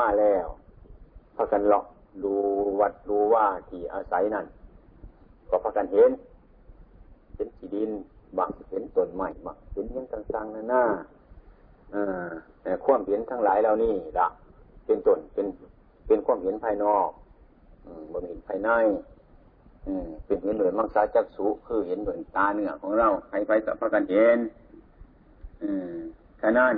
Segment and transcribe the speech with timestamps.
[0.00, 0.46] มาแล้ว
[1.36, 1.84] พากันเลาะ
[2.24, 2.32] ดู
[2.80, 4.46] วัดดูว่าที่อาศัยนั่น
[5.48, 6.10] ก็พากันเห็น
[7.34, 7.90] เห็นที่ดิน
[8.38, 10.84] บังเห็นต้นไม้บังเห็นยังต่างๆนั่นน่า
[12.84, 14.28] ความเห็นทั้งหลายเหล่านี้ละ
[14.86, 15.46] เป็นต้นเป็น
[16.06, 17.08] เป็นความเห็นภายนอก
[18.12, 18.70] บ่เห็นภายใน
[20.26, 24.38] เป็นเห็นเหมือนมังสาจักสุคือเห็นเหมือนตาเนื้อของเราใครไปกับพกันเห็น
[26.38, 26.74] แค่นั้น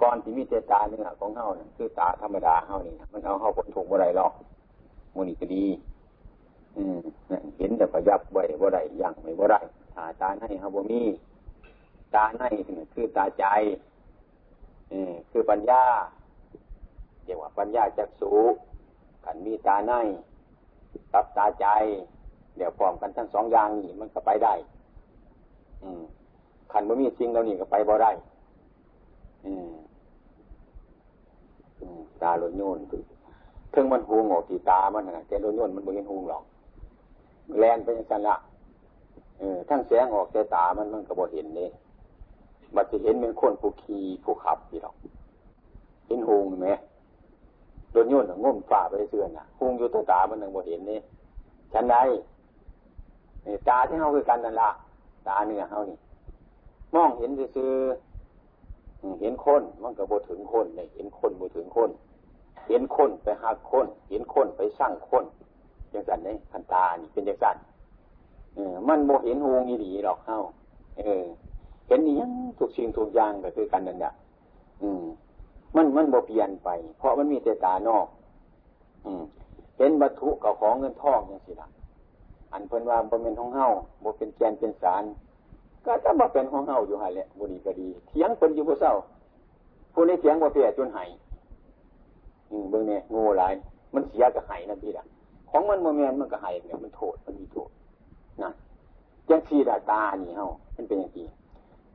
[0.00, 4.32] ก่อนที่มีเจตาเนื้อของเฮาเนี่ยคือตาธรรมดาเฮานี่มันเอาเฮาผลถูกบ่ได้หรอก
[5.14, 5.64] มูนี่ก็ดี
[6.76, 6.96] อืม
[7.58, 9.60] เห็นแต่ประยับไว้บ่ได้ยังไม่บ่ได้
[9.96, 11.02] ตาตาในเฮาบ่มี
[12.14, 12.42] ตาใน
[12.92, 13.44] คือตาใจ
[14.92, 15.82] อืมคือปัญญา
[17.24, 18.32] เรียกว่าปัญญาจักสุ
[19.24, 19.92] ขันมีตาใน
[21.12, 21.66] กับตาใจ
[22.56, 24.54] เดี๋ยวพร้อมกันทั้งสองอย่างนี่มันก็ไปได้
[25.82, 26.02] อืม
[26.72, 28.10] ขันบ่มีจริงแล้วนี่ก็ไปบ่ได้
[32.22, 32.78] ตาลดโยน
[33.74, 36.44] ถึงมันหูงออกที่ตามันนะแต่ลดโยนมันบ่เห็นหูหรอก
[37.58, 38.36] แลนไปอย่างนั้นละ
[39.38, 41.70] เออทั้งแสงออกแต่ตามันมันก็บ่เห็นเนี่ย
[42.74, 44.94] บัดจะเห็นเป็นคนผู้ขี่ผู้ขับที่หรอก
[46.06, 46.70] เห็นหูไหม
[47.92, 50.98] โดนโยนง่มฝ่าไปเสื่อนอะหูอยู่ตัวตามันยังบ่เห็นนี่
[51.72, 51.96] ฉันใด
[53.68, 54.70] ตาที่เขาคือกันนั่นละ
[55.26, 55.96] ตาเนื้อเขานี่
[56.94, 57.70] มองเห็นซื่อ
[59.20, 61.90] เห็นคนมันก็บ่ถึงคนเนี่ยเห็นคนบ่ถึงคน
[62.68, 65.24] เห็นคนไปหักคนเห็นคนไปสร้างคน
[65.90, 67.56] อย่างสันเนี่ยขันตานี่เป็นอย่างสัน
[68.54, 70.38] เออมันโมเห็นหูงีดีหรอกเข้า
[70.98, 71.24] เออ
[71.88, 74.12] เห็นนี่ยังถูกสิ่งถูกอย่างก็คือกันนั่นแหละ
[74.82, 75.02] อืม
[75.76, 76.68] มันมันโมเปลี่ยนไป
[76.98, 78.06] เพราะมันมีแต่ตานอก
[79.04, 79.22] อืม
[79.78, 81.68] เห็นวัตถุกับของเงินทองอย่างสิละ
[82.52, 83.66] อันเพิ่นว่าบ่เป็นของเฮา
[84.02, 85.04] บ่เป็นแกนเป็นสาร
[85.86, 88.92] ก็จะมาเป็นของเฮาอยู่หันแหละบุรีก็ดีเถียงคนอยู่ผู้เศร้า
[89.92, 91.08] ผู้นี้เถียงว่าเปียจนหาย
[92.50, 93.52] อืมเบื้องเนี่ยงูหลาย
[93.94, 95.04] มันเสียกับหายนั่นพี่ละ
[95.50, 97.70] ของมันโมเมนมันก็หายเนี่ยมันโทษมันมีโทษ
[98.42, 98.50] นะ
[99.30, 100.46] ยังสีดาตานี่เฮา
[100.76, 101.26] มันเป็นอย่างนี้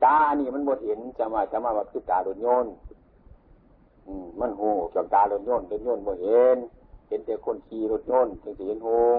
[0.04, 2.66] ตานี่มันบ่เห็นจะมาจะมาว่าคือตาโดนโยน
[4.06, 6.56] อืมมันหูจากตาโดนโยนโดนโยนบ่เห็น
[7.08, 9.18] เห็นแต่คนขี่รถโยนถึงจะเห็นหง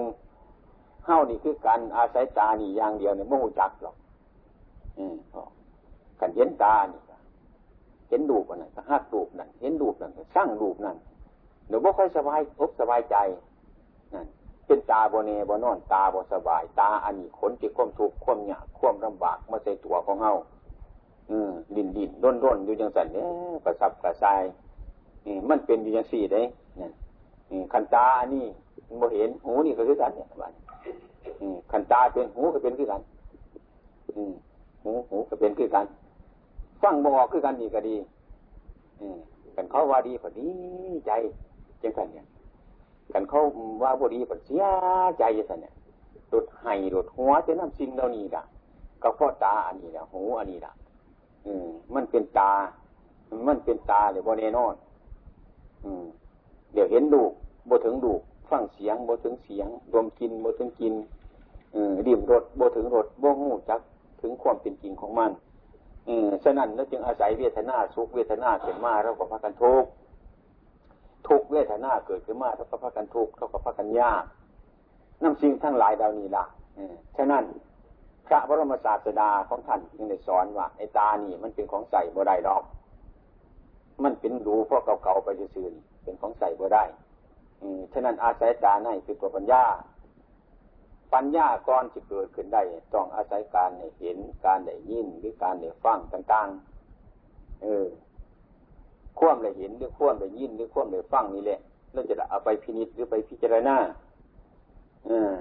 [1.06, 3.94] เฮานี่คือการอาศัยตานี่อย่างเดียวเนี่ยไม่หูจักหรอก
[4.98, 5.00] อ
[6.20, 7.02] กันเห็นตาเนี่ย
[8.08, 10.96] เห็นดูปนั่นก็หักดูปนั่นเห็นดูปนั่นก็สร้างดูปนั่น
[11.68, 13.16] เดี๋ยวบ่ค่อยสบายพบสบายใจ
[14.14, 14.26] นั่น
[14.66, 20.32] เป็นตาโบเนบนอนตาบสบาย ตาอันนี้ขนจิตความทุกข์ความยากความลำบากมาใส่ตัวของเฮา
[21.30, 23.26] อืมดินดินร่นร่นอยู่ยังสันเนี่ย
[23.64, 24.42] กระซับกระซาย
[25.26, 26.42] นี่มันเป็นอยู่ยังสี่ได้
[27.50, 28.44] นี่ขันตาอันนี้
[29.00, 30.52] บ่เห็นหูนี่ก็คือกันเนี่ยบ้าน
[31.72, 33.00] ขันตาเป็นหูก็เป็นคือกัน
[34.16, 34.32] อืม
[34.82, 35.86] หูหูก็เป็นคือกัน
[36.82, 37.96] ฟังบอกคือกันดีก็ดี
[39.56, 40.48] กันเขาว่าดีพอดี
[41.06, 41.12] ใจ
[41.82, 42.26] จังสันเนี่ย
[43.12, 43.40] กันเขา
[43.82, 44.64] ว่าบดีพอเสีย
[45.18, 45.72] ใจจังสันเนี่ย
[46.28, 48.42] หลุดไห้หลุดหัวจะน้ำสิ่งเหล่านี้ละ
[49.02, 50.72] ก็เพราะตาอันนี้ละหูอันนี้ละ
[51.46, 52.52] อืม มันเป็นตา
[53.46, 54.74] มันเป็นตาเลยบนแน่นอน
[55.84, 56.04] อืม
[56.72, 57.22] เดี๋ยวเห็นดู
[57.68, 58.12] บ่ถึงดู
[58.50, 60.94] ฟังเสียงบ่ถึงเสียงดมกินบ่ถึงกิน
[61.74, 63.80] อืมดิ่มรสบ่ถึงรสบ่หูจัก
[64.22, 65.30] ถึงความเป็นจริงของมัน
[66.08, 69.84] อืมฉะนั้นเราจึงอาศัยเวทนาสุขเวทนาเกิดมาเราก็พากันทุก
[71.28, 74.22] ทุกเวทนาเกิดขึ้นมาเราก็พากันทุกเราก็พากันยาก
[75.22, 76.44] น้ำสิ่งทั้งหลายดาวนี้ล่ะ
[77.16, 77.44] ฉะนั้น
[78.26, 82.62] พระบรมศาสดาของท่านยังได้สอนว่าไอ้ตานี่มันเป็นของใส่บ่ได้ดอก
[84.04, 85.66] มันเป็นรูเพราะเก่าๆไปซื่อ
[86.02, 86.84] เป็นของใส่บ่ได้
[87.60, 89.62] อืฉะนั้นอาศัยตาในคือตัวปัญญา
[91.14, 92.62] ปัญญาก่อนจะเกิดขึ้นได้
[92.94, 97.86] ต้องอาศัยการเห็นการได้ยินหรือการได้ฟังต่างๆ เออ
[99.18, 101.58] ควมได้เห็นหรือควมได้ยินหรือควมได้ฟังนี่แหละ
[101.92, 103.76] เราจะเอาไปพินิจหรือไปพิจารณา
[105.06, 105.32] เออ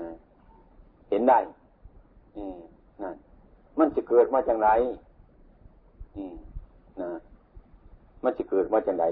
[1.09, 1.39] เห็นได้
[2.35, 2.57] อืม
[3.01, 3.15] นั่น
[3.79, 4.69] มันจะเกิดมาจากไหน
[6.15, 6.35] อืม
[7.01, 7.09] นะ
[8.23, 9.05] มันจะเกิดมาจากไหน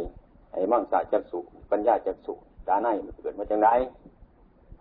[0.52, 1.40] ไอ้มั่งสาจักสุ
[1.72, 2.34] ปัญญาจักสุ
[2.68, 3.70] ตาในมันเกิดมาจากไหน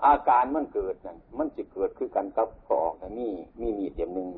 [0.04, 3.26] อาการมันเกิดนั่นมันจะเกิดคือกันกับกอกมี
[3.60, 4.28] มีมีดเดียมหนึ่ง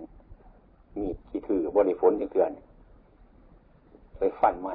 [0.98, 2.50] มีดที่ถือบริฝนอย่างเถื่อน
[4.18, 4.74] ไปฟันไม้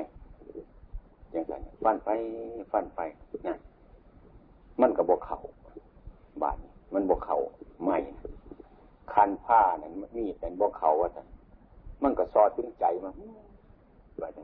[1.32, 1.54] อย่างไร
[1.84, 2.10] ฟันไป
[2.72, 3.00] ฟันไป
[3.48, 3.56] นะ
[4.82, 5.38] มันกับบกเขา
[6.42, 6.58] บาด
[6.94, 7.38] มันบกเขา
[7.84, 7.98] ไม่
[9.14, 11.28] คันผ้านั่นมีดนั่นบกเขาว่าท่าน
[12.04, 13.14] มันก็ซอถึงใจมัน
[14.22, 14.40] บาด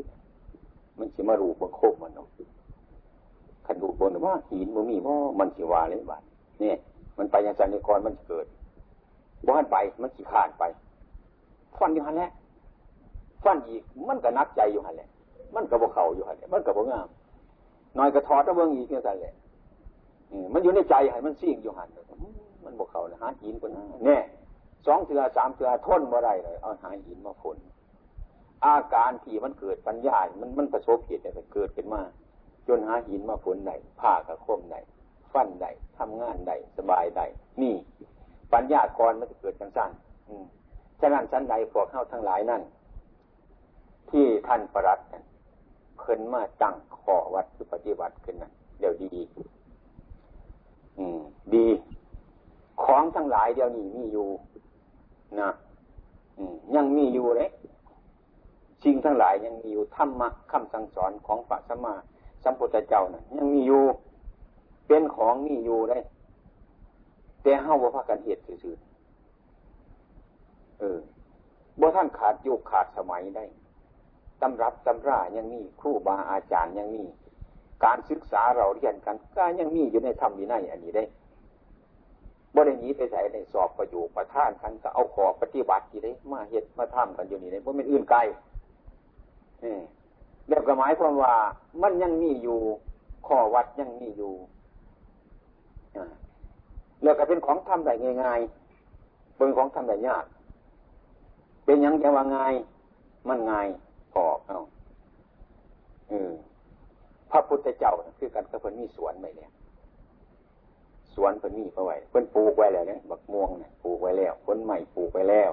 [0.97, 2.27] มันจะมารูบนโคกมันเนาะ
[3.65, 6.23] ขันดูบนว่าหินมันมีว่ามันสิวาเลยบาด
[6.63, 6.73] นี่
[7.17, 8.45] มันไปยังจันทร์กรมันเกิด
[9.47, 10.63] บ้านไปมันขี้ขาดไป
[11.77, 12.31] ฟันอยู่หันแหละ
[13.43, 15.09] ฟันอีกมันก็นักใจอยู่หันแหละ
[15.55, 17.07] มันกับบกเขาอยู่หันแหละมันกับบกงาม
[17.97, 19.33] น้อยกระทอดตะเบิงอีกเนี่ยสั่นแหละ
[20.53, 21.89] มันอยู่ในใจให้มันสิ่งอยู่หัน
[22.65, 24.21] มันบอกเขาเลยหาหินคนนั้นเนี่ย
[24.85, 27.57] สองเถื่อสามเถื่อทนบ่ได้เลยเอาหาหินมาฝน
[28.65, 32.01] อาการที่มันเกิดปัญญา มันมันประสบเหตุเนี่ยเกิดขึ้นมา
[32.67, 34.79] จนหาหินมาฝนได้ผ้ากระคมได้
[35.33, 37.25] ฟันได้ทำงานได้สบายได้
[37.61, 37.75] นี่
[38.53, 39.91] ปัญญากรมันจะเกิดจังสั้น
[40.99, 42.61] ฉะนั้นชั้นใดพวกเข้าทั้งหลายนั่น
[44.09, 44.99] ที่ท่านประหลัด
[45.97, 49.21] เพิ่นมาตั้งข้อวัดคือปฏิบัติขึ้นนั่นเดี๋ยวดี
[50.97, 51.21] อืม
[51.53, 51.67] ดี
[52.83, 54.27] ของทั้งหลายเดี๋ยวนี้มีอยู่
[55.39, 55.49] นะ
[56.75, 57.49] ยังมีอยู่เลย
[58.83, 61.95] สิ่งทั้งหลายยังมีอยู่ธรรมะคำสั่งสอนของพระสัมมา
[62.43, 63.83] สัมพุทธเจ้านะ่ะยังมีอยู่
[64.93, 66.03] เป็นของมีอยู่เลย
[67.43, 68.77] แต่เฮาบ่พากันเหตุซื่อ
[70.79, 70.99] เออ
[71.79, 73.45] บ่ท่านขาดยุคขาดสมัยได้
[74.41, 77.03] ตำรับตำรายังมีครูบาอาจารย์ยังมี
[77.83, 81.03] การศึกษาเราเรียนกันก็ยังมีอยู่ในธรรมวินัยอันนี้ได้
[82.53, 88.19] บ่ได้หนีไปใส่ในสอบประโยคประท่านกันก็เอาขอปฏิบัติที่ได้มาเหตุมาทำกันอยู่นี่ได้เพราะมันอื่นไกล
[89.61, 89.81] เนี่ย
[90.47, 91.33] แล้วก็หมายความว่า
[91.81, 92.59] มันยังมีอยู่
[93.27, 94.33] ข้อวัดยังมีอยู่
[97.03, 97.93] แล้วก็เป็นของทำได้
[98.23, 100.25] ง่ายๆเป็นของทำได้ยาก
[101.65, 102.53] เป็นยังจะว่าง่าย
[103.29, 103.67] มันง่าย
[104.13, 104.57] พอเอา
[106.09, 106.31] เออ
[107.31, 109.51] พระพุทธเจ้าคือกันกับเพิ่นมีสวนไหมเนี่ย
[111.15, 115.51] สวนเพิ่นมีเอาไว้เพิ่นปลูกไว้แล้วเนี่ยบักม่วงเนี่ยปลูกไว้แล้วผลใหม่ปลูกไว้แล้ว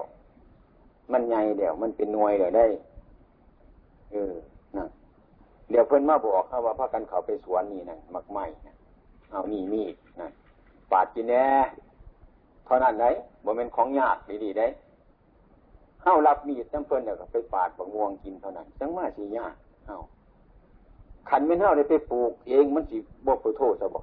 [1.11, 2.65] มันใหญ่เดี๋ยวมันเป็นหน่วยเดี๋ยวได้
[4.11, 4.33] เออ
[4.77, 4.85] นะ
[5.69, 8.45] เดี๋ยวเพิ่นมาบอกเขาว่าพากันเขาไปสวนนี่นั่นมักไม้
[9.31, 9.95] เอานี่มีด
[10.91, 11.45] ปาดกินแน่
[12.65, 13.05] เท่านั้นไหน
[13.45, 14.67] บ่เป็นของยากดีๆได้
[16.03, 19.55] เฮ้ารับมีดจำเพิ่นเนี่ยไปปาดบักม่วงกินเท่านั้นจังมาสิยาก
[19.85, 19.97] เฮ้า
[21.29, 24.01] ขันไม่เท่าได้ไปปลูกเองมันสิบ่ไปโทษซะบ่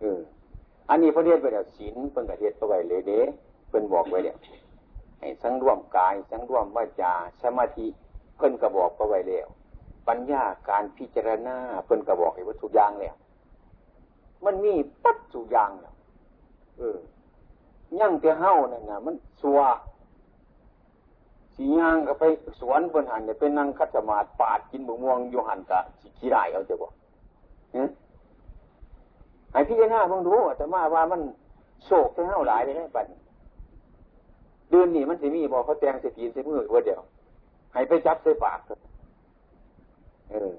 [0.00, 0.20] เออ
[0.90, 3.20] อันนี้พระเทศไปแล้วศีลเพิ่นก็เฮ็ดเอาไว้เลยเด้
[3.68, 4.36] เพิ่นบอกไว้แล้ว
[5.20, 7.12] ให้สังร่วมกายสังร่วมวาจา
[7.42, 7.86] สมาธิ
[8.36, 9.46] เพิ่นก็บอกเอาไว้แล้ว
[10.08, 13.14] ปัญญาการพิจารณาเพิ่นก็บอกให้ว่าทุอย่างแล้ว
[14.44, 14.74] มันมี
[15.04, 15.94] ปัจจุย่างแล้ว
[16.78, 16.98] เออ
[18.00, 19.58] ยั่งแต่เฮ้านั่นนะมันสัว
[21.54, 22.24] สีย่างก็ไป
[22.60, 26.92] สวนบนหันเนี่ยเป็นนั่งคัดสมาธิปาดกินบุม่วงอยู่หันกะสิขี้ได้เอาจะบอก
[29.52, 31.20] ไอ้พี่หน้าเพิ่งรู้แต่มาว่ามัน
[31.84, 33.06] โศกแต่เฮ้าหลายเลยได้ปัน
[34.70, 37.00] เดือนนี้มันสิมีบอกเขาแตงเสียีนเสีมือว่าเดียว
[37.72, 38.58] ให้ไปจับใส่ปาก
[40.30, 40.52] เออ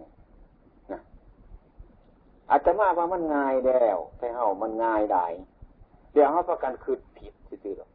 [2.49, 5.25] อาจจะมาว่ามันง่ายแล้วแต่เฮามันง่ายได้
[6.11, 7.89] เดี๋ยวเขาประกันคืดผิดซื่อหรอก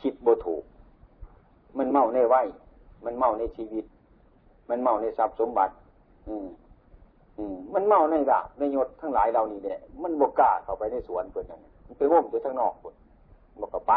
[0.00, 0.64] คิดโบถูก
[1.78, 2.36] มันเมาในไหว
[3.04, 3.84] มันเมาในชีวิต
[4.68, 5.74] มันเมาในทรัพย์สมบัติ
[6.28, 6.46] อืม
[7.38, 12.94] อืมมันเมาในดาบในยศทั้งหลายเรานี่เนี่ยมันบกกาเข้าไปในสวนเพื่อนนั่นมันไปว่มอยู่ทั้งนอกคน
[13.60, 13.94] บอกกับไป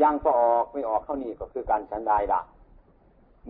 [0.00, 2.40] ย่างก็ออกไม่ออกเข้านี่ก็คือการชันได้ละ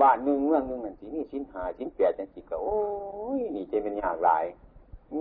[0.00, 2.78] บ้านหนึ่งเมืองหนึ่งนั่นสิมีชิ้นหาชิ้นเปียจังสิก็โอ้
[3.38, 4.38] ยนี่จะเป็นยากหลา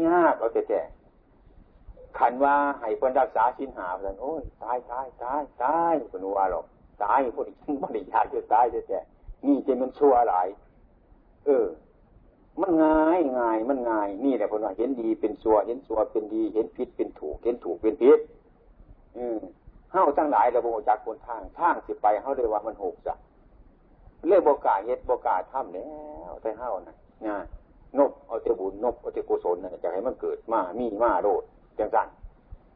[0.06, 0.82] ยากเอาแต่แต่
[2.18, 6.66] ขันว่าให้คนรักษาชิ้นหาเพื่อนโอ้ยตายตายตายตายคนว่าหรอก
[7.04, 9.00] ตายคนอีกบริยาจะตายแต่แต่
[9.46, 10.48] นี่จะมันชั่วหลาย
[11.46, 11.66] เออ
[12.62, 18.20] มันง่ายง่ายมันง่าย นี่แหละคนว่าเห็นดีเป็นชั่วเห็นชั่วเป็นดี เห็นผิดเป็นถูก เห็นถูกเป็นผิด
[19.18, 19.40] อืม
[19.92, 23.14] เฮ้าทั้งหลายเราโมจากคนทางทางสิไปเฮ้าเลยว่ามันหกจ้ะ
[24.28, 25.90] เรื่องบกาเฮ็ดบกาทำแล้
[26.30, 26.96] วแต่เฮ้านะ
[27.28, 27.38] งา
[27.98, 31.44] นนบเอาเตบุญนบเอาเตกุศลนะจะให้มันเกิดมามีมาโรด
[31.80, 32.08] จังสัน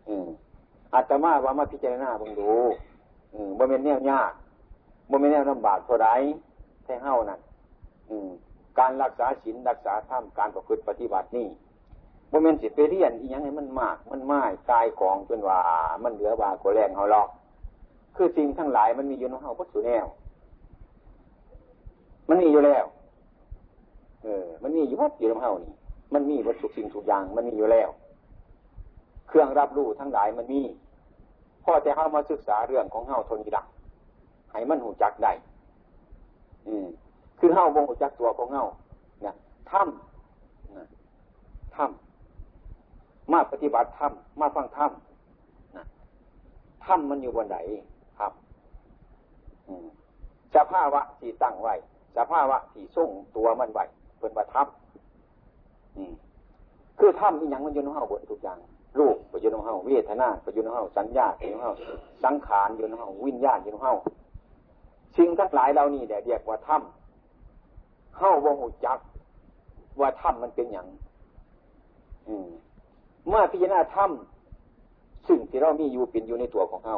[0.08, 0.28] อืม
[0.94, 2.52] อาตมาว่ามาพิจารณาบังดู
[3.34, 4.32] อืมบ่เป็นแนวยาก
[5.10, 6.08] บ่เป็นแนวลำบากเท่าไร
[6.84, 7.40] แค่เฮ้านั่น
[8.10, 8.30] อืม
[8.80, 11.48] การรักษาศีลรักษาธรรมการประพฤติปฏิบัตินี่
[12.32, 14.42] บ่เป็นสิไปเรียนอีหยังให้มันมาก มันไม้
[14.72, 15.60] กายของจนว่า
[16.04, 17.28] มันเหลือบาโกแรงเขาหรอก
[18.16, 20.06] คือสิ่งทั้งหลายมันมีอยู่ในเฮาพุทธแนว
[22.30, 22.86] มันมีอยู่แล้ว
[24.24, 25.74] เออ มันมีอยู่วัดอยู่ในเฮานี่
[26.14, 27.90] มันมีวัตถุสิ่งทุกอย่าง มันมีอยู่แล้ว
[29.28, 30.62] เครื่องรับรู้ทั้งหลายมันมี
[31.64, 33.66] พ่อจะเฮามาศึกษาเรื่องของเฮาทนดัก
[34.52, 35.32] ให้มันหูจักได้
[36.68, 36.88] อืม
[37.40, 38.64] คือเฮาบ่หูจักตัวของเฮา
[39.22, 39.36] เนี่ย
[39.72, 40.88] ถ้ำนะ
[41.76, 44.08] ถ้ำมาปฏิบัติธรร
[44.42, 44.92] มาฟังธรรม
[45.76, 45.86] นะ
[46.86, 47.58] ธรรมมันอยู่บนไหน
[48.20, 48.32] ครับ
[50.56, 51.76] สภาวะที่ตั้งไว้
[52.18, 53.86] สภาวะที่ส่งตัวมันไว้
[54.24, 54.68] เป็นว่าธรรม
[57.00, 58.58] คือธรรมอีหยังมันอยู่ในเฮาบนทุกอย่าง
[59.00, 61.74] รูปไปอยู่ในเฮาเวทนาไปอยู่ในเฮาสัญญาไปอยู่ในเฮา
[62.24, 63.94] สังขารอยู่ในเฮาวิญญาณอยู่ในเฮา
[65.18, 66.82] สิ่งทั้งหลายเหล่านี้เดียเรียกว่าธรรม
[68.18, 69.00] เฮาบ่หูจัก
[70.00, 70.88] ว่าถ้ำมันเป็นอย่าง
[73.28, 76.98] เมื่อพิจารณาถ้ำซึ่งที่เรามีอยู่เป็นอยู่ในตัวของเฮา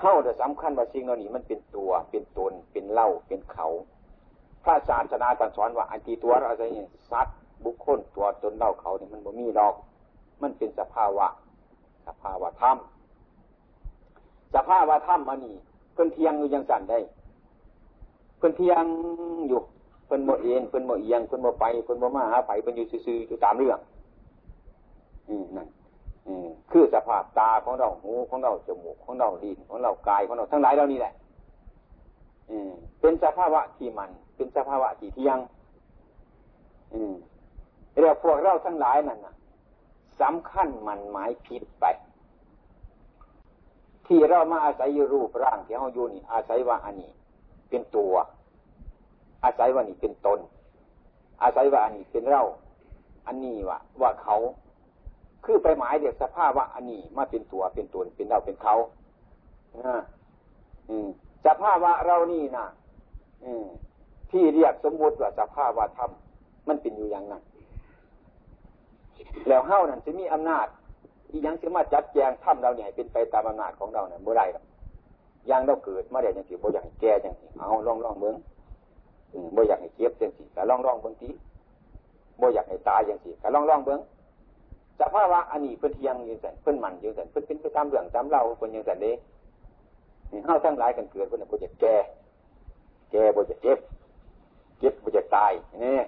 [0.00, 3.66] เฮาแต่สำคัญว่าสิ่งเหล่านี้มันเป็นตัว เป็นตน เป็นเล่า เป็นเขา
[4.66, 9.74] พระศาสนาตรัสสอนว่าอันที่ตัวเราอะไรเนี่ยสัตว์บุคคลตัวตนเราเขาเนี่ยมันบ่มีดอก
[10.42, 11.26] มันเป็นสภาวะ
[12.06, 12.76] สภาวะธรรม
[14.54, 15.54] สภาวะธรรมอันนี้
[15.94, 16.98] เพิ่นเที่ยงอยู่ยังซั่นได๋
[18.38, 18.84] เพิ่นเที่ยง
[19.48, 19.60] อยู่
[20.06, 23.78] เพิ่นบ่เอนเพิ่นบ่เอียงเพิ่นบ่ไปเพิ่นบ่มาหาไปเพิ่นอยู่ซื่อๆอยู่ตามเรื่อง
[25.28, 25.68] อืมนั่น
[26.26, 31.12] อืมคือสภาพตาของเราหูของเราจมูกของเราลิ้นของเรากายของเราทั้งหลายเหล่านี้แหละ
[32.50, 32.70] อืม
[33.00, 35.38] เป็นสภาวะที่มัน เป็นสภาวะที่เที่ยง
[36.92, 37.14] อืม
[38.00, 39.34] เรียกพวกเราทั้งหลายนั่นนะ
[40.20, 41.84] สำคัญมันหมายผิดไป
[44.06, 47.12] ที่เรามาอาศัยรูปร่างที่เราอยู่นี่ อาศัยว่าอันนี้
[47.70, 48.14] เป็นตัว
[49.44, 50.38] อาศัยว่านี่เป็นตน
[51.42, 52.42] อาศัยว่าอันนี้เป็นเรา
[53.26, 54.36] อันนี้ว่าว่าเขา
[55.44, 58.74] คือไปหมายเดียกสภาพว่าอันนี้มาเป็นตัวเป็นตนเป็นเราเป็นเขา
[60.88, 61.08] อืม
[61.46, 62.66] สภาพว่าเรานี่นะ
[63.44, 63.66] อืม
[64.30, 66.10] ที่เรียกสมมติว่าสภาพว่าธรรม
[66.68, 67.42] มันเป็นอยู่อย่างนั้น
[69.48, 70.66] แล้วเฮ้านั่นจะมีอำนาจ
[71.28, 74.64] ที่ยังสามารถจัดแจงถ้ำเราเนี่ยเป็นไปตามอำนาจของเราเนี่ยเมื่อไรหรอก
[75.50, 78.36] ยังเราเกิดมาได้ยังสิบ่อย่างแก่ยังสิเอาลองลองเมือง
[79.56, 81.30] บ่อยากให้เจ็บจังสิก็ลองลองเบิ่งที
[82.40, 84.00] บ่อยากให้ตายจังสิก็ลองลองเบิ่ง
[85.00, 89.12] สภาวะอันนี้เพิ่นเที่ยงอยู่ซั่นเพิ่นมันยู่ซั่นเพิ่นเป็นไปตามเรื่องตามเล่าเพิ่นยังซั่นเด้
[90.46, 91.96] เฮาทั้งหลายกันเกิดเพิ่นบ่จะแก่
[93.10, 93.78] แก่บ่จะเจ็บ
[94.78, 95.52] เจ็บบ่จะตาย
[95.84, 95.98] นี่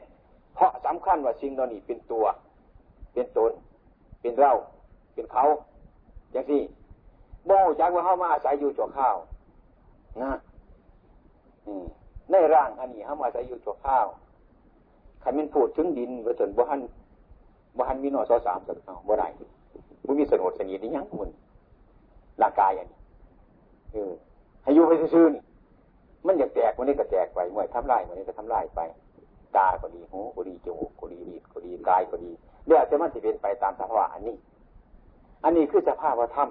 [0.54, 2.24] เพราะสำคัญว่าสิ่งเหล่านี้เป็นตัว
[3.12, 3.52] เป็นตน
[4.20, 4.52] เป็นเรา
[5.14, 5.44] เป็นเขา
[6.32, 6.60] อย่างที่
[7.48, 9.16] บ่จักว่าเฮามาอาศัยอยู่ชั่วข้าว
[10.22, 10.32] นะ
[12.30, 14.06] ในร่างอันนี้เอามาใส่อยู่ชั่วข้าว
[15.22, 16.80] ขันมันพูดถึงดินว่าจนบ่หัน
[17.76, 19.26] บ่หันมีนอสอสามสักเอาบ่ได้
[20.06, 21.30] บ่มีสนุดสนิทนี่ยังมัน
[22.42, 22.98] ร่างกายอันนี้
[23.92, 24.12] เออ
[24.62, 25.42] ให้อยู่ไปซื่อนี่
[26.28, 28.80] มันอยากแตกวันนี้ก็แตกไปเมื่อทำลายวันนี้ก็ทำลายไป
[29.56, 32.30] ตาก็ดีหูก็ดีจมูกก็ดีลิ้นก็ดีกายก็ดี
[32.66, 34.36] เดี๋ยวจะมันจะเป็นไปตามสภาวะอันนี้
[35.44, 36.48] อันนี้คือสภาวะธรรม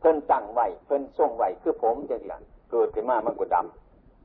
[0.00, 2.38] เพิ่นตั้งไว้เพิ่นทรงไว้คือผมจังซี่ล่ะ
[2.70, 3.56] เกิดขึ้นมามันก็ด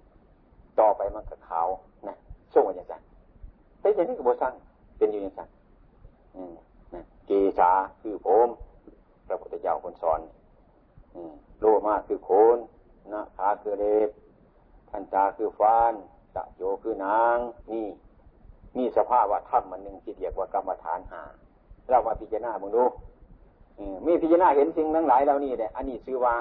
[0.05, 1.67] ำต่อไปมันก็ขาว
[2.07, 2.15] นะ
[2.53, 3.01] ส่งอย่างนั้น
[3.81, 4.53] เป็นอย่างนี้ก็บสั่ง
[4.97, 5.49] เป็นอยู่อย่างนั้น
[6.93, 8.47] นะเกษาคือผม
[9.27, 10.19] พระพุทธเจ้าคนสอน
[11.59, 12.57] โลมาคือโคน
[13.13, 14.09] นะขาคือเล็บ
[14.89, 15.93] ทันตาคือฟาน
[16.35, 17.37] ตะโยคือนาง
[17.71, 17.85] นี่
[18.77, 21.21] มีสภาพว่าถ้ำมันหนึ่งที่เรียกว่ากรรมฐานหา
[21.89, 22.83] เรามาพิจารณาบึงดู
[24.05, 26.35] มีพิจารณาเห็นสิ่งทั้งหลายเหล่านี้เนี่ยอันนี้ชื่อว่า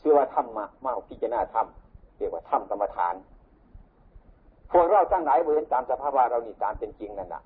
[0.00, 1.66] ชื่อว่าธรรมะมาพิจารณาธรรม
[2.18, 3.14] เรียกว่าธรรมกรรมฐาน
[4.72, 7.42] พวกเราตั้งหลายเวรตามสภาพว่าเรานี่ตามเป็นจริงนั่นแหละ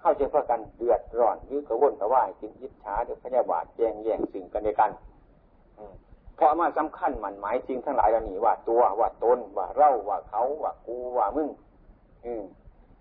[0.00, 4.90] เข้าใจเพราะกันเดือดร้อนยื้อกระวนกระว่ายกินยิบช้าเดือดพยาบาทแย่งแย่งสิ่งกันในกัน
[6.38, 11.48] เพราะมาสำคัญมันหมายจริงทั้งหลายเรานี่ว่าตัวว่าตนว่าเราว่าเขาว่ากูว่ามึง
[12.24, 12.32] อื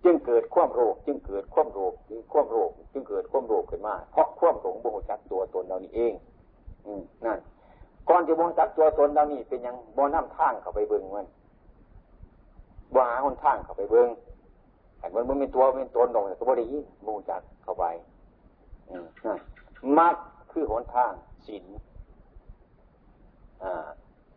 [0.03, 6.13] จึงเกิดความโรค จึงเกิดความโรคจึงความโรคจึงเกิดความโรคขึ้นมา เพราะความหลงบ่งจักตัวตนเรานี่เอง
[6.86, 7.39] อืมนั่น
[8.10, 11.27] ก่อนจะบ่งจักตัวตนเรานี่เป็นยังบ่น้ำทางเข้าไปเบิ่งมัน
[12.94, 14.10] บ่หาคนทางเข้าไปเบิ้ง
[14.98, 17.86] แต่มันมันเป็นตัวเป็นตนลงก็บ่ได้ยินมูจักเข้าไป
[19.98, 20.15] มัก
[20.51, 21.12] คือหนทาง
[21.48, 21.63] ศีล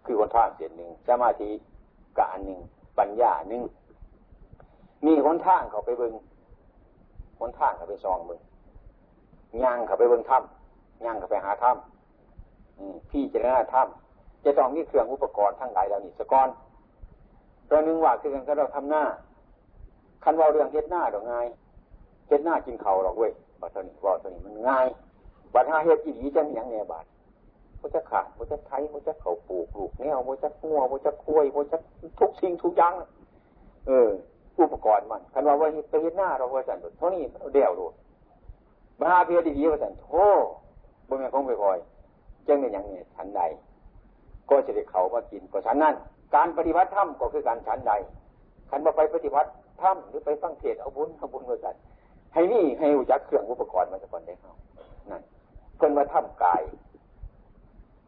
[0.05, 1.51] คือหนทางเสียหนึ่งสมาธิ
[2.19, 2.61] กะอันหนึ่ง
[2.99, 3.63] ปัญญาหนึ่ง
[5.07, 6.15] มีหนทางเขาไปเบิ้ง
[7.41, 8.41] หนทางเขาไปซองมึง
[9.63, 16.49] ย่างเขาไปเบิ้งถ้ำย่างเขาไปหาถ้ำพี่จะได้ถ้ำจะต้องมีเครื่องอุปกรณ์ทั้งหลายเหล่านี้สะก้อน
[17.69, 19.05] ตัวหนึ่งว่าคือกันก็เราทำหน้า
[20.25, 21.47] คันว่าเรื่องเฮ็ดหน้าดอกง่าย
[22.29, 24.87] เฮ็ดหน้ากินเข่าหรอกเว้ยบัดนี้ว่าตัวนี้มันง่าย
[25.55, 27.05] บัดหาเฮ็ดอีหลีจะมีอย่างแน่บาด
[27.81, 31.77] โมจะขาดโมจะไทยโมจะเข่าปลูกปลูกแนวโมจะงัวโมจะคุ้ยโมจะ
[32.21, 32.93] ทุกสิ่งทุกอย่าง
[33.87, 34.09] เออ
[34.59, 37.23] อุปกรณ์มันคันว่าว่าไปเฮ็ดหน้าเราว่าสันเท่านี้
[37.55, 37.87] เดี่ยวดู
[38.99, 40.25] มาหาเพียดีๆว่าสันโธ่
[41.09, 41.79] บ่แม่คงไปคอย
[42.47, 43.43] จังเป็นอย่างนี้ฉันใด
[44.51, 45.95] ก็จะได้เขามากินก็ฉันนั่น
[46.35, 47.93] การปฏิบัติธรรมก็คือการฉันใด
[48.71, 49.49] ขันมาไปปฏิบัติ
[49.83, 51.75] ธรรมหรือไปฟังเทศเอาบุญเอาบุญมาจัด
[52.35, 54.55] ให้นี่ให้รู้จักเครื่องอุปกรณ์มาสักคนได้เขา
[55.11, 55.23] นั่น
[55.77, 56.63] เพิ่นมาทำกาย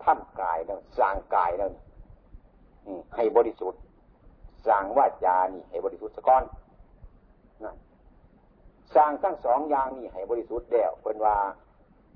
[0.05, 1.71] ทำกายแล้วสร้างกายแล้ว
[3.17, 3.81] ให้บริสุทธิ์
[4.67, 6.45] สร้างวาจานี่ให้บริสุทธิ์สะก้อน
[7.65, 7.77] นั่น
[8.95, 11.37] สร้างทั้งสองอย่างนี่ให้บริสุทธิ์แล้วเพิ่อนว่า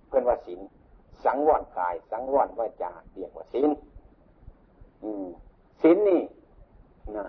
[0.09, 0.61] เพิ่อนว่าศีล
[1.25, 3.71] สังวรกาย สังวรวาจาเรียกว่าศีล
[5.83, 6.23] ศีลนี่
[7.17, 7.27] นะ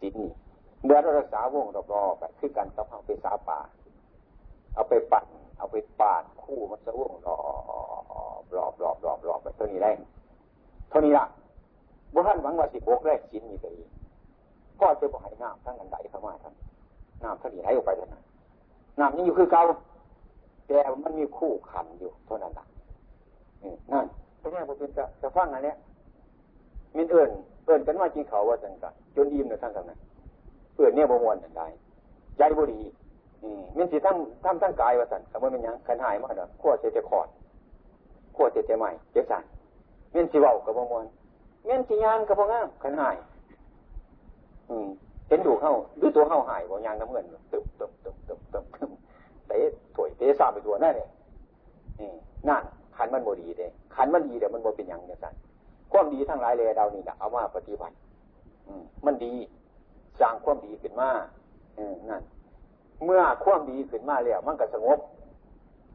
[0.00, 0.30] ศีลนนี่
[0.84, 3.58] เมื่อเรารักษาวงรอบๆไปคือกันกับเอาไปสาป่า
[4.74, 5.24] เอาไปปั่น
[5.60, 7.36] เอาไปปาดคู่มันสะวงรอ
[8.42, 9.90] บรอบรอบรอบรอบไปเท่านี้ได้
[10.90, 11.24] เท่านี้ละ
[12.14, 13.88] บุหันหวังว่าสิบกแรกชิ้นนี้ไปอีก
[14.80, 16.54] ก็จะบอกให้น้ำทั้งกันไดเข้ามาทั้ง
[17.24, 18.22] น้ำทั้งนี้ไหลออกไปเท่านั้น
[18.98, 19.62] น้ำยังอยู่คือเก่า
[20.66, 22.66] แต่มันมีคู่ขันอยู่เท่านั้นละ
[23.92, 24.06] นั่น
[24.38, 24.90] เพราะงั้นผมเป็น
[25.22, 25.76] จะฟังอันเนี้ย
[26.96, 27.30] มินเอื่น
[27.64, 29.98] เอื่นกันว่าจริงเขาว่าจังกันจนอิ่มเลยท่านทำนั้น
[30.76, 31.62] เอื่นเนี่ยบวมวนอันใด
[32.38, 32.80] ใจบุรี
[33.76, 37.28] มันสิทั้งทั้งทั้งกายว่าสันคำว่ามันยังขันหายมากเนาะขั้วเจเจคอด
[38.36, 39.44] ขั้วเจเจใหม่เจสัน
[40.14, 41.06] มันสิเว้ากับบมวน
[41.68, 43.16] มันสิยานกับพงามขันหาย
[44.70, 44.88] อืม
[45.28, 48.90] เห็นดูเข้าหรือตัวเข้าหายบ่ยางน้ำเงินตึบตึบตึบตึบตึบตึบ
[49.46, 49.58] เตะ
[49.94, 51.08] ถวยเตะสาบไปตัวนั่นเลย
[52.00, 52.10] นี่
[52.48, 52.62] นั่น
[52.96, 55.34] ขันมันบ่ดีเด้ขันมันดีเดี๋ยวมันบ่เป็นอย่างเนี่ยสัน
[55.92, 57.94] ความดีทั้งหลายเลยเรานี่แหละเอามาปฏิบัติ
[58.66, 59.32] อืมมันดี
[60.20, 61.08] สร้างความดีขึ้นมา
[61.76, 62.22] อืมนั่น
[63.04, 64.98] เมื่อความดีขึ้นมาแล้วมันก็สงบ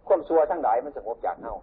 [0.08, 1.56] ความชั่วทั้งหลายมันสงบจากเฮา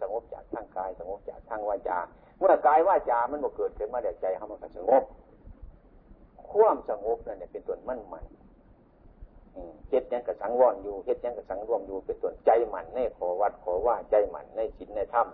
[0.00, 1.98] สงบจากทางกาย สงบจากทางวาจา
[2.38, 5.02] เมื่อกายวาจามันบ่เกิดขึ้นมาแต่ใจเฮามันก็สงบ
[6.50, 8.20] ความสงบนั่นเนี่ยเป็นตัวมั่นใหม่
[9.90, 15.26] เฮ็ดยังกับสังวรอยู่เฮ็ดยังกับสังรวมอยู่เป็นตัวใจหมันในขอวัดขอว่าใจหมันในศีลในธรรม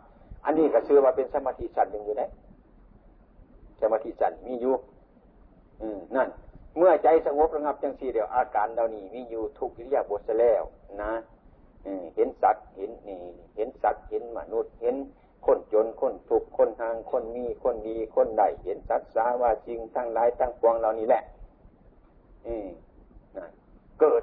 [0.45, 2.31] อันนี้ก็ชื่อว่าเป็นสมาธิสันหนึ่งอยู่นะ
[3.81, 4.75] สมาธิสันมีอยู่
[6.17, 6.29] นั่น
[6.77, 10.63] เมื่อใจสงบระงับจังสี่เดียวอาการเหล่านี้มีอยู่ทุกอิริยาบถแล้ว
[11.03, 11.13] นะ
[12.15, 13.23] เห็นสัตว์เห็นนี่
[13.57, 14.97] เห็นสัตว์เห็นมนุษย์ เห็น
[15.47, 21.23] คนจนคนทุกคนทางคนมีคนดีคนใดเห็นสัตว์สาว่าจริงทั้งหลายทั้งปวงเหล่านี้แหละ
[22.47, 22.67] อืม
[23.37, 23.47] นะ
[24.01, 24.23] เกิด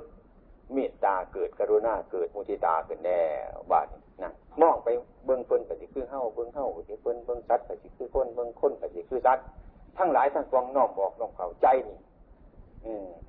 [0.73, 3.19] เมตตาเกิดกรุณาเกิดมุทิตาเกิดแน่
[3.71, 3.87] บาน
[4.23, 4.89] นะมองไป
[5.25, 9.45] เบื้องต้นก็สิคือเฮ้าเบื้องเฮ้าก็สิคือเบื้องสัตว์ก็สิคือคนเบื้องคนก็สิคือสัตว์
[9.97, 11.97] ทั้งหลายทั้งปวงน้อมบอกน้อมเข้าใจนี่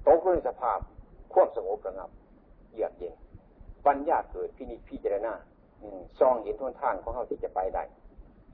[0.06, 0.78] ตกในสภาพ
[1.32, 2.10] ควบสงบระงับ
[2.72, 3.14] เยือกเย็น
[3.86, 5.32] ปัญญาเกิดพินิจพิจารณา
[6.18, 7.82] ซองเห็นทุนทางของเขาที่จะไปได้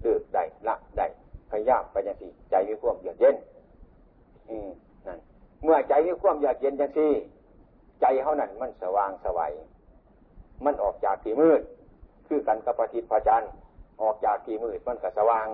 [0.00, 1.06] เลือกได้ละได้
[1.50, 3.34] พยายามไปยังสี่ใจมีความเยือกเย็น
[4.48, 4.68] อืม
[5.06, 5.18] นั่น
[5.62, 7.10] เมื่อใจมีความเยือกเย็นยังสี่
[8.00, 9.52] ใจเขานั่นมันสว่างสวัย
[10.64, 11.60] มันออกจากที่มืด
[12.26, 13.42] คือกันกับปฏิปจัน
[14.02, 15.46] ออกจากที่มืดมันก็สว่าง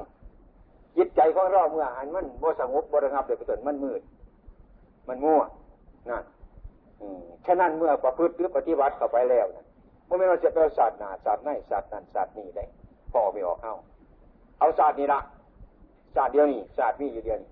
[0.96, 4.00] จิตใจของเราเมื่อหันมันบ่สงบบระงับเลยไปจนมันมืด
[5.08, 5.40] มันมั่ว
[6.08, 6.24] นั่น
[7.46, 9.66] ฉะนั้นเมื่อประพฤติหรือปฏิบัติเข้าไปแล้วนะ
[10.08, 12.64] มันไม่ว่าจะเป็นศาสตร์นาศาสตร์ไหนศาสตร์นั้นศาสตร์นี้ได้
[13.12, 13.74] พอไม่ออกเข้า
[14.58, 15.20] เอาศาสตร์นี้ละ
[16.16, 17.50] ศาสตร์เดียวนี้ศาสตร์มีอยู่เดียวนี้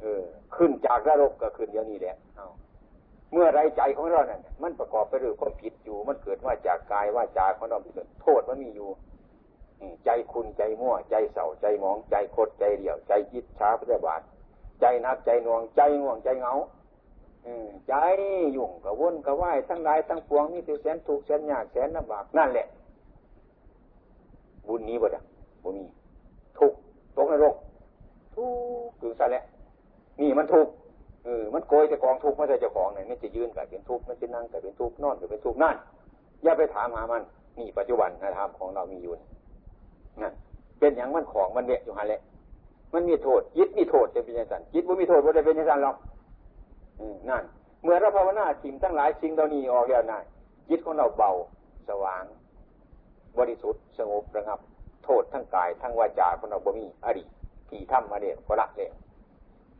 [0.00, 0.22] เออ
[0.56, 2.48] ขึ้นจากนรกก็ขึ้นเดียวนี้แหละเอา
[3.32, 8.88] เมื่อไรใจของเราเนี่ยมันประกอบไปด้วยความผิดอยู่ มันเกิดว่าจากกายว่าจากของเราเป็นโทษมันมีอยู่
[10.04, 14.20] ใจคุณใจมั่ว ใจเสาใจมองใจโคตรใจเดี่ยว ใจยิดช้าพระบาท
[14.80, 16.54] ใจนักใจหน่วง ใจง่วงใจเหงา
[17.88, 17.94] ใจ
[18.56, 22.66] ยุ่งกับวนกับไหวทั้งหลายทั้งปวงนี่คือแสนถูกแสนยากแสนลำบากนั่นแหละ
[24.66, 25.24] บุญนี้บ่ดัง
[25.62, 25.84] บ่มี
[26.58, 26.72] ทุก
[27.16, 27.54] ตกนรก
[28.34, 28.46] ทุ
[28.88, 29.44] กถึงซะแล้ว
[30.20, 30.66] นี่มันทุก
[31.24, 35.76] เออมันโกยจะกองทุกไม่ใช่เจ้าของเนี่ยมันจะยืนกับเป็นทุกมันจะนั่งกับเป็นทุกนอนกับเป็นทุกนั่น
[36.42, 37.22] อย่าไปถามหามัน
[37.58, 39.12] นี่ปัจจุบันนะธรรมของเรามีอยู่
[40.22, 40.32] นั่น
[40.80, 42.20] เป็นอย่างมันของมันเนี่ยอยู่ฮะแหละ
[42.94, 45.96] มันมีโทษจิตมีโทษจะเป็นยังไงจิตบ่มีโทษบ่ได้เป็นยังไงหรอก
[47.28, 47.44] นั่น
[47.82, 50.20] เมื่อเราภาวนาสิ่งทั้งหลายสิ่งเหล่านี้ออกแล้วนะ
[50.68, 51.30] จิตของเราเบา
[51.88, 52.24] สว่าง
[53.38, 54.58] บริสุทธิ์สงบระงับ
[55.04, 57.28] โทษทั้งกายทั้งวาจาของเราบ่มีอดีต
[57.68, 58.90] ที่ทำมาเดียก็ละเลย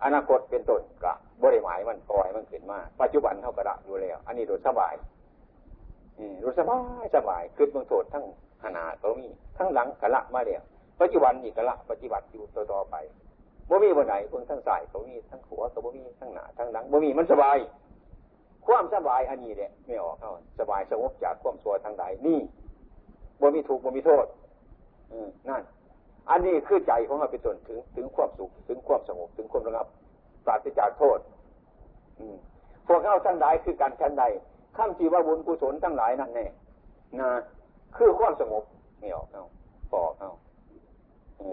[0.04, 4.94] อนาคตเป็นต้นกะบริหมายมันปล่อยมันขึ้นมา ปัจจุบันเท่ากับละอยู่แล้ว อันนี้โดยสบาย
[6.42, 8.24] รู้สบายสบายคือเบื้องโทษทั้ง
[8.62, 10.62] ขนาดก็มีทั้งหลังกะละมาเดียว
[11.00, 12.96] ปัจจุบันนี่ก็ละปฏิบัติอยู่ต่อต่อไป
[13.68, 17.56] บ่มีบนไหนเพิ่งทั้งสายเขามีทั้งหัวเขาบ่มีทั้งหน้าทั้งหลังบ่มีมันสบาย
[18.66, 22.38] ความสบายอันนี้เนี่ยไม่ออกเขาสบายสงบจากความสัวทางใดนี่
[23.40, 24.26] บ่มีถูกบ่มีโทษ
[25.12, 25.62] อืมนั่น
[26.30, 29.86] อันนี้คือใจของเราเป็นส่วนถึงถึงความสุขถึงความสงบถึงความระงับ
[30.44, 31.18] ปราศจากโทษ
[32.18, 32.36] อืม
[32.86, 34.24] พวกเข้าทั้งหลายคือการชั้นใด
[34.76, 36.46] ข้ามจีว่าบุญกุศลทั้งหลายนั่นแน่
[37.20, 37.30] นะ
[37.96, 38.62] คือความสงบ
[39.00, 39.44] ไม่ออกเขา
[39.92, 40.30] ปอกเขา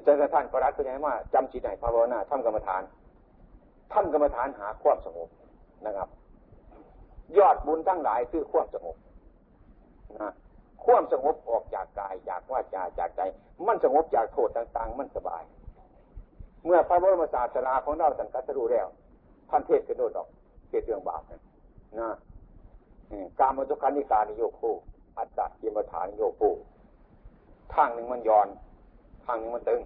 [0.05, 2.81] จนกระทั่งพระรัตเป็นไงว่าจำจิตไหนภาวนาทำกรรมฐาน
[3.93, 5.29] ทำกรรมฐานหาความสงบ
[5.85, 6.09] นะครับ
[7.37, 8.95] ยอดบุญทั้งหลายคือความสงบ
[10.21, 10.33] นะ
[10.85, 13.21] ความสงบออกจากกายจากว่าจาจากใจ
[13.67, 15.43] มันสงบจากโทษต่างๆ มันสบาย
[16.65, 18.87] เมื่อพระบรมศาสดาของเราสังกัสรู้แล้ว
[19.49, 20.27] ท่านเทศกระโดดออก
[20.69, 21.41] เทศเรื่องบาปนะ
[21.99, 22.09] นะ
[23.39, 24.61] การมจุกันิการนิโยโค
[25.17, 26.41] อัตตะยมฐานโยโค
[27.73, 28.47] ทางหนึ่งมันย้อน
[29.27, 29.81] ทางมันตึง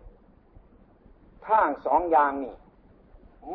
[1.47, 2.54] ทางสองอย่างนี่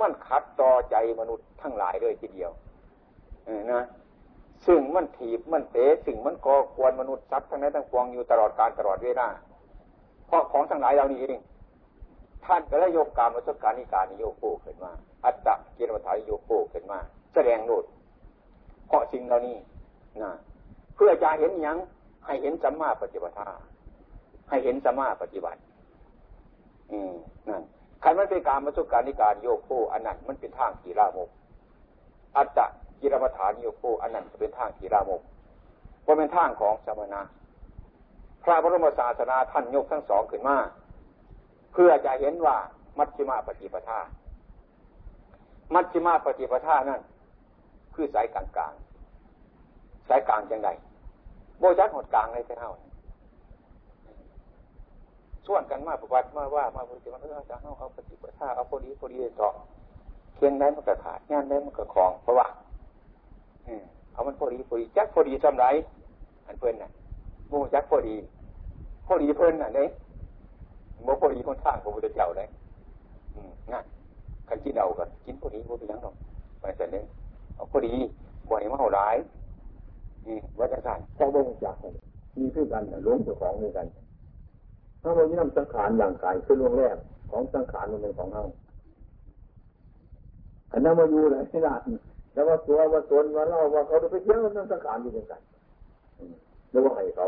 [0.01, 2.51] มันขัดต่อใจมนุษย์ทั้งหลายเลยทีเดียว
[3.73, 3.83] นะ
[4.67, 9.29] ซึ่งมันถีบมันเตะซึ่งมันก่อกวนมนุษย์ทรัพย์ทั้งนั้นทั้งปวงอยู่ตลอดการตลอดเวลา
[10.27, 11.39] เพราะของทั้งหลายเหล่านี้เอง
[12.45, 14.93] ท่านก็เลยยกการมาสการนิการนิโยโกขึ้นมา
[15.25, 16.99] อัตตะกิรมัฐานโยโกขึ้นมา
[17.35, 17.85] แสดงโนด
[18.87, 19.57] เพราะสิ่งเหล่านี้
[20.23, 20.33] นะ
[20.95, 21.77] เพื่อจะเห็นยัง
[22.27, 23.35] ให้เห็นสัมมาปฏิบัติ
[24.49, 25.59] ให้เห็นสัมมาปฏิบัติ
[26.93, 27.13] อืม
[27.49, 27.63] นั่น
[28.01, 31.31] ใครมันเป็นการมาสุการนิการโยโกอันนั้นมันเป็นทางกีฬาโมก
[32.37, 32.67] อัตตะ
[33.01, 35.21] กิรมฐานโยโกอันนั้นจะเป็นทางกีฬาโมก
[36.07, 37.23] ว่าเป็นทางของสมณะ
[38.45, 40.57] พระบรมศาสนาท่านยกทั้งสองขึ้นมา
[41.73, 42.57] เพื่อจะเห็นว่า
[42.99, 44.01] มัชฌิมาปฏิปทา
[45.75, 47.01] มัชฌิมาปฏิปทานั่น
[47.95, 48.75] คือสายกลางกลาง
[50.09, 50.69] สายกลางจังได
[51.59, 52.73] โบจักหดกลางเลยเท่า
[55.47, 59.53] ส่วนกันมาประวัติมาว่ามาปฏิบัติเอาจะเอาเอาปฏิปทาเอาพอดีพอดีเจาะ
[60.37, 62.47] เคียงได้มันก็ขาดงานได้มันก็คลองเพราะว่า
[64.13, 65.65] เอามันพอดีพอดีจักพอดีจำไร
[66.47, 66.91] อันเพิ่นน่ะ
[67.49, 68.15] โมจักพอดี
[69.07, 69.89] พอดีเพิ่นน่ะเนี่ย
[71.03, 72.49] โมพอดีคนทางพระพุทธเจ้าเลย
[73.73, 73.85] งั้น
[74.49, 76.15] ขันกินเอากันกินพอดีพอดียังหรอก
[76.61, 77.05] ไปเสร็จเนี่ย
[77.57, 77.93] เอาพอดี
[78.51, 79.17] บ่อยมาเอาหลาย
[80.59, 81.77] วัฏจักรเจ้าบ่งจาก
[82.39, 83.87] มีคือกันล้มเจ้าของด้วยกัน
[85.07, 86.97] ถ้าวันนี้นำสังขารอย่างกายคือลวงแรก
[87.31, 88.43] ของสังขารมันเป็นของเรา
[90.73, 91.83] อันนั้นมาอยู่เลยที่นั่น
[92.33, 95.41] แล้วว่าตัวว่าตนว่าเราว่าเขาไปเที่ยวนั่งสังขารอยู่ด้วยกัน
[96.71, 97.27] แล้วว่าให้เขา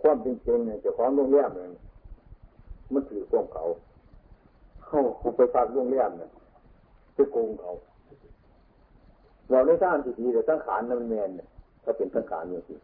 [0.00, 1.68] ความจริงๆเนี่ยเจ้าของโรงแรมเนี่ย
[2.92, 3.64] มันถือความเขา
[4.86, 6.30] เข้าคุไปฝากโรงแรมเนี่ย
[7.14, 7.72] ไปโกงเขา
[9.50, 11.48] เราในท่านที่ดีแต่สังขารนั่นแมนเนี่ย
[11.82, 12.74] ถ้าเป็นสังขารเนี่ยสิ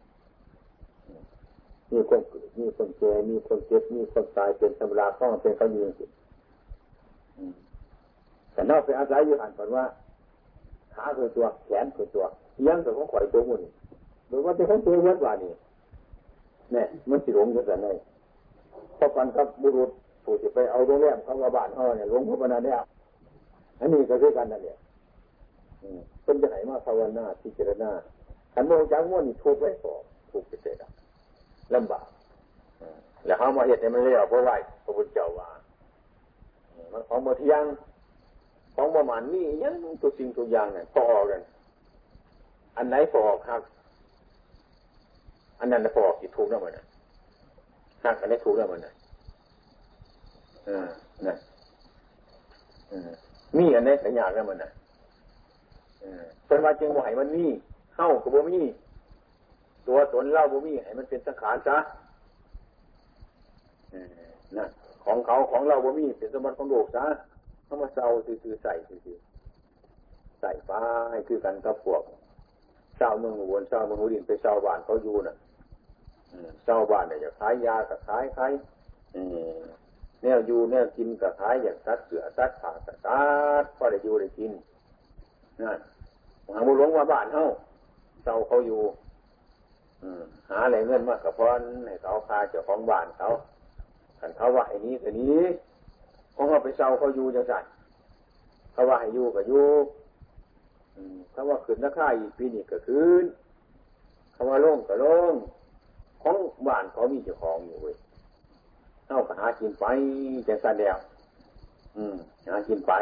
[1.91, 6.05] มีคนเกิดมีคนเจมีคนเจ็บมีคนตายเป็นธรรมดาข้องเป็นเขาอยู่สิ
[8.53, 9.85] แต่นอกไปอาศัยอยู่อ่านก่อนว่า
[10.93, 12.25] ขาคือตัวแขนคือตัว
[12.67, 13.61] ยังแต่ของข่อยตัวมัน
[14.27, 15.51] หรือว่าที่เขาตัวเยอะกว่านี่
[16.71, 17.87] เนี่ยมันสิหลงเยอะแต่ไหน
[18.97, 19.89] พอปันกับบุรุษ
[20.23, 22.77] ผู้ที่ไปเอาโรงแรมเขาว่าบ้านเขาเนี่ยหลวงพ่อปนาเนี่ย
[23.79, 24.77] อันนี้ก็คือกันนั่นแหละ
[26.23, 27.91] เป็นจะไหนมาภาวนาพิจารณา
[28.53, 29.93] ขันโมงจังม้วนนี่ทุกไว้ก่อ
[30.31, 30.83] ทุกไปเสร็จ
[31.75, 32.07] ลำบาก
[33.25, 35.49] แล้วเขามาเห็นเนี่ยมันเรียกเพราะว่าพระพุทธเจ้าว่า
[36.91, 37.65] มันของหมดยัง
[38.75, 41.41] ของประมาณนี้ยังทุกสิ่งทุกอย่างเนี่ยพอกัน
[42.77, 43.61] อันไหนพอครับ
[45.59, 46.85] อันนั้นพอที่ถูกแล้วมันนะ
[48.03, 48.93] หักอันไหนถูกแล้วมันนะ
[50.67, 50.87] อ่า
[51.25, 51.37] นั่น
[53.57, 54.71] มีอันไหนสัญญาแล้วมันนะ
[56.47, 57.45] เป็นว่าจึงบ่ให้มันมี
[57.95, 58.59] เข้ากับบ่มี
[59.89, 61.77] ตัวตนเล่าบ่มีให้มันเป็นสังขารซะ
[64.57, 64.69] นั่น
[65.05, 67.05] ของเขาของเราบ่มีเป็นสมบัติของโลกซะ
[67.65, 69.17] เขามาเศร้าซื่อใส่ซื่อ
[70.39, 72.01] ใส่ฟ้าให้คือกันกับพวก
[72.97, 75.35] เศร้าเมืองวนเศร้าเมืองดินไปเศร้าบ้านเขาอยู่น่ะ
[76.65, 78.51] เศร้าบ้านเนี่ยจะขายยากับขายขาย
[80.21, 83.21] แนวอยู่แนวกินกับขายอย่างซัดเสือซัดขากับซั
[83.63, 84.51] ดก็ได้อยู่ได้กิน
[85.61, 85.79] นั่น
[86.53, 87.43] หางบุหลวงว่าบ้านเขา
[88.23, 88.81] เศร้าเขาอยู่
[90.49, 93.27] หาอะไรเงินมากกับพรให้เขาคาเจ้าของบ้านเขา
[94.19, 95.43] ขันเขาว่าไอ้นี้แต่นี้
[96.33, 97.65] เขาว่าไปเศร้าเขาอยู่จังสัน
[98.71, 99.67] เขาว่าให้อยู่ก็อยู่
[101.31, 103.23] เขาว่าขึ้นราคาอีกปีนี้ก็ขึ้น
[104.33, 105.33] เขาว่าลงก็ลง
[106.23, 107.95] ของบ้านเขามีเจ้าของอยู่เว้ย
[109.05, 109.85] เขาก็หากินไป
[110.47, 110.97] จังสันเดียว
[111.95, 112.15] อืม
[112.47, 112.93] หากินไป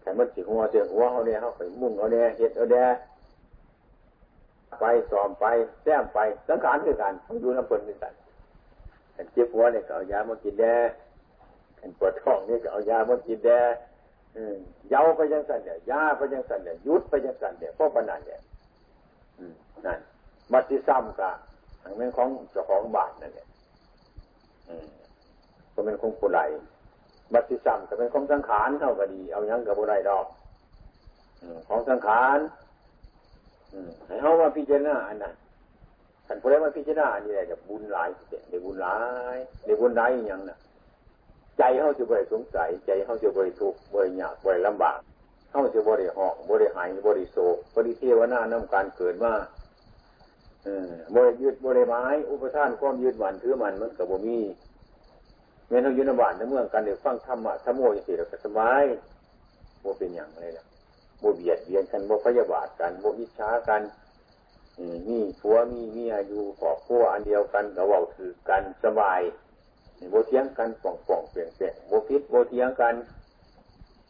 [0.00, 2.86] แต่มันสิหัวเสียหัวเขาเนี่ยเขาไปมุ่งเขาเนี่ยเห็ดเขาเนี่ย
[4.80, 5.46] ไปสอมไป
[5.82, 7.08] แซมไปสังขารคือกา
[7.40, 8.14] อยู่น้ำเพลินคือกัน
[9.14, 10.76] ขันเจ็บหัวเนี่ยก็เอายามากินแด่
[11.80, 13.60] ขันปวดท้องเนี่ยก็เอายามากินแด่
[14.88, 18.40] เย้าไปยังสันเนี่ยยาไปยังสันเนี่ยยุดไปยังสันเนี่ยพวกปนันเนี่ย
[19.86, 20.00] นั่น
[20.52, 21.34] มัติซ้ำกับ
[21.82, 23.46] ทางนั้นของเจ้าของบาทนั่นเนี่ย
[25.74, 26.40] ก็เป็นของผู้ใด
[27.32, 30.26] บัติซ้ำก็เป็นของสังขารเท่ากับดี เอายังกับผู้ใดดอก
[31.68, 32.38] ของสังขาร
[34.06, 35.34] ให้เขามาพิจารณาอันนั้น
[36.26, 38.08] ท่านผู้ใดมาพิจารณาอันนี้แหละจะบุญหลาย
[38.48, 38.98] เดี๋ยวบุญหลา
[39.34, 40.58] ยเดี๋ยวบุญหลายอย่างน่ะ
[41.58, 44.98] ใจเขาจะบริสงสัย ใจเขาจะบริทุกข์บริยากบริลำบาก
[45.50, 49.34] เขาจะบริหอกบริหายบริโศกบริเทวนาน้ำการเกิดมา
[51.14, 54.38] บริยึดบริไม้ อุปทานความยึดหวันถือมันมันกับบ่มี
[55.66, 58.84] เมื่อเราอยู่ในบ้านในเมืองกันเดี๋ยวฟังธรรมะธรรมโมยสิเราสบาย
[59.82, 60.65] บ่เป็นอย่างไรล่ะ
[61.22, 63.82] บ่เบียดเบียนกันบ่พยาบาทกันบ่อิจฉากัน
[65.08, 69.20] มีผัวมีเมียอยู่ขอบครัวอันเดียวกันก็เว้าถือกันสบาย
[70.10, 72.94] โบเทียงกันป่องป่องเปลี่ยนเปลี่ยนโบพิษโบเทียงกัน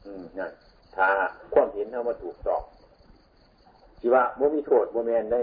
[0.04, 0.52] อืมนั่น
[0.96, 1.08] ถ้า
[1.52, 2.62] ความเห็นเขามาถูกต้อง
[4.00, 5.42] ที่ว่าโมมีโทษโมแมนได้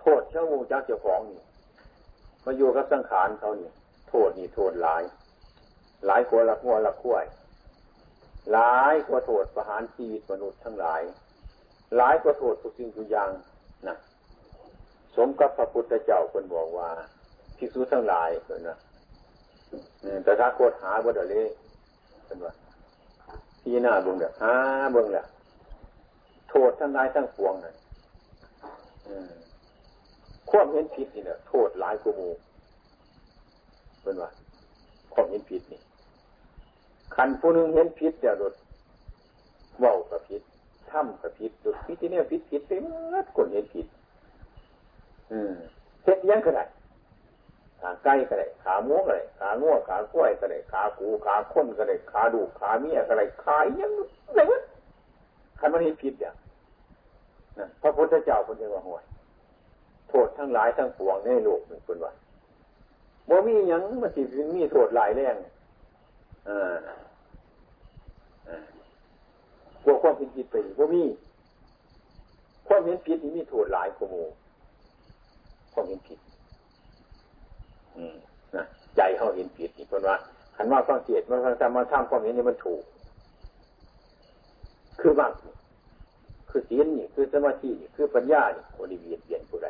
[0.00, 1.40] โทษเช่ามูจักเจ้าของนี่
[2.44, 3.70] มาอยู่กับสังขารเขานี่
[4.08, 5.02] โทษนี่โทษหลาย
[6.06, 7.16] หลายคนละหัวละขั้ว
[8.52, 11.02] หลายกว่าโทษประหารชีวิตมนุษย์ทั้งหลาย
[11.96, 13.30] หลายกว่าโทษทุกสิ่งทุกอย่าง
[13.88, 13.96] นะ
[15.16, 16.88] สมกับพระพุทธเจ้าคนบอกว่า
[17.56, 18.78] ภิกษุทั้งหลายคนนะ
[20.24, 21.48] แต่ถ้าโคตรหาบ่เดเลย
[22.26, 22.52] เป็นว่า
[23.62, 24.54] พี่หน้าเบิ่งเด้อหา
[24.92, 25.24] เบิ่งแหละ
[26.50, 27.74] โทษทั้งหลายทั้งปวงน่ะ
[30.50, 32.28] ควบเห็นผิดนี่เนี่ยโทษหลายกูมู
[34.02, 34.30] เป็นว่า
[35.12, 35.80] ควบเห็นผิดนี่
[37.16, 38.54] ขันผู้นึงเห็นผิดเดี๋ยวดด
[39.82, 40.42] ว่ากับผิด
[40.90, 42.84] ถ้ำกับผิดดดพิธีเนี่ยผิดผิดเต็ม
[43.36, 43.86] คนเห็นผิด
[45.32, 45.52] อืม
[46.04, 46.64] เฮ็ดยังก็ได้
[47.80, 53.90] ขาไก่ก็ได้ขาหมูก็ได้ขาง้วขากล้วยก็ได้ขากูขาข้นก็ได้ขาดูขาเมียก็ได้ขายัง
[54.26, 54.60] อะไรวะ
[55.58, 56.34] ขันมันเห็นผิดอย่าง
[57.58, 59.04] นะพระพุทธเจ้าเป็นว่าห่วย
[60.08, 62.12] โทษทั้งหลายทั้งปวงในโลกเป็นคนว่า
[63.28, 64.22] บ่มียังมันสิ
[64.54, 65.50] มีโทษหลายแรงอ่า
[69.82, 71.02] กลัวความผิดผิดไปบ่มี
[72.66, 74.16] ความเห็นผิดนี่มีโทษหลายกว่าโม
[75.72, 76.18] ความเห็นผิด
[77.96, 78.14] อืม
[78.56, 78.64] นะ
[78.96, 80.16] ใจเขาเห็นผิดนี่คนว่า
[80.56, 82.82] ขันว่าฟังเจตมันฟังธรรมาทำความเห็นนี่มันถูก
[85.00, 85.30] คือบาง
[86.50, 89.68] คือศีลนี่คือสมาธินี่คือปัญญานี่คนดีเบียดเบียนผู้ใด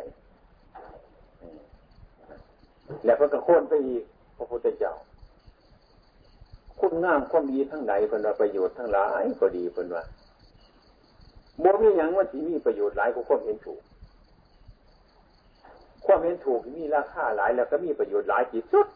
[3.04, 4.04] แล้วก็กระโค่นไปอีก
[4.36, 4.92] พระพุทธเจ้า
[6.80, 10.04] คุณงามความดีทั้งไหนเป็นว่าประโยชน์ทั้งหลายก็ดีเป็นว่า
[11.62, 13.80] บ่มีอย่างว่าที่มีประโยชน์หลายกว่าความเห็นถูก
[16.06, 18.86] ความเห็นถูกมีราคาหลายแล้วก็มีประโยชน์หลายที่สุด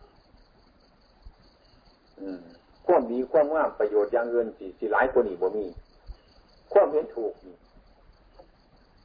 [2.87, 5.65] ความดีความงามประโยชน์อย่างเงินสิสิหลายกว่านี้บ่มี
[6.73, 7.33] ความเห็นถูก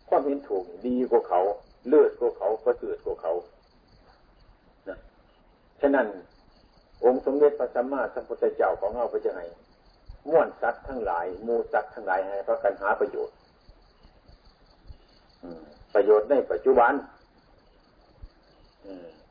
[0.09, 1.41] ความเห็นถูกดีกว่าเขา
[1.88, 3.33] เลือดกว่าเขาประเสริฐกว่าเขา
[4.88, 4.97] นะ
[5.81, 6.07] ฉะนั้น
[7.06, 9.42] องค์สมเด็จพระสัมมาสัมพุทธเจ้าของเราไปจะไง
[10.28, 13.36] ม้วนสัตว์ทั้งหลายมูสัตว์ทั้งหลายให้พระกันหาประโยชน์
[15.94, 16.94] ประโยชน์ในปัจจุบัน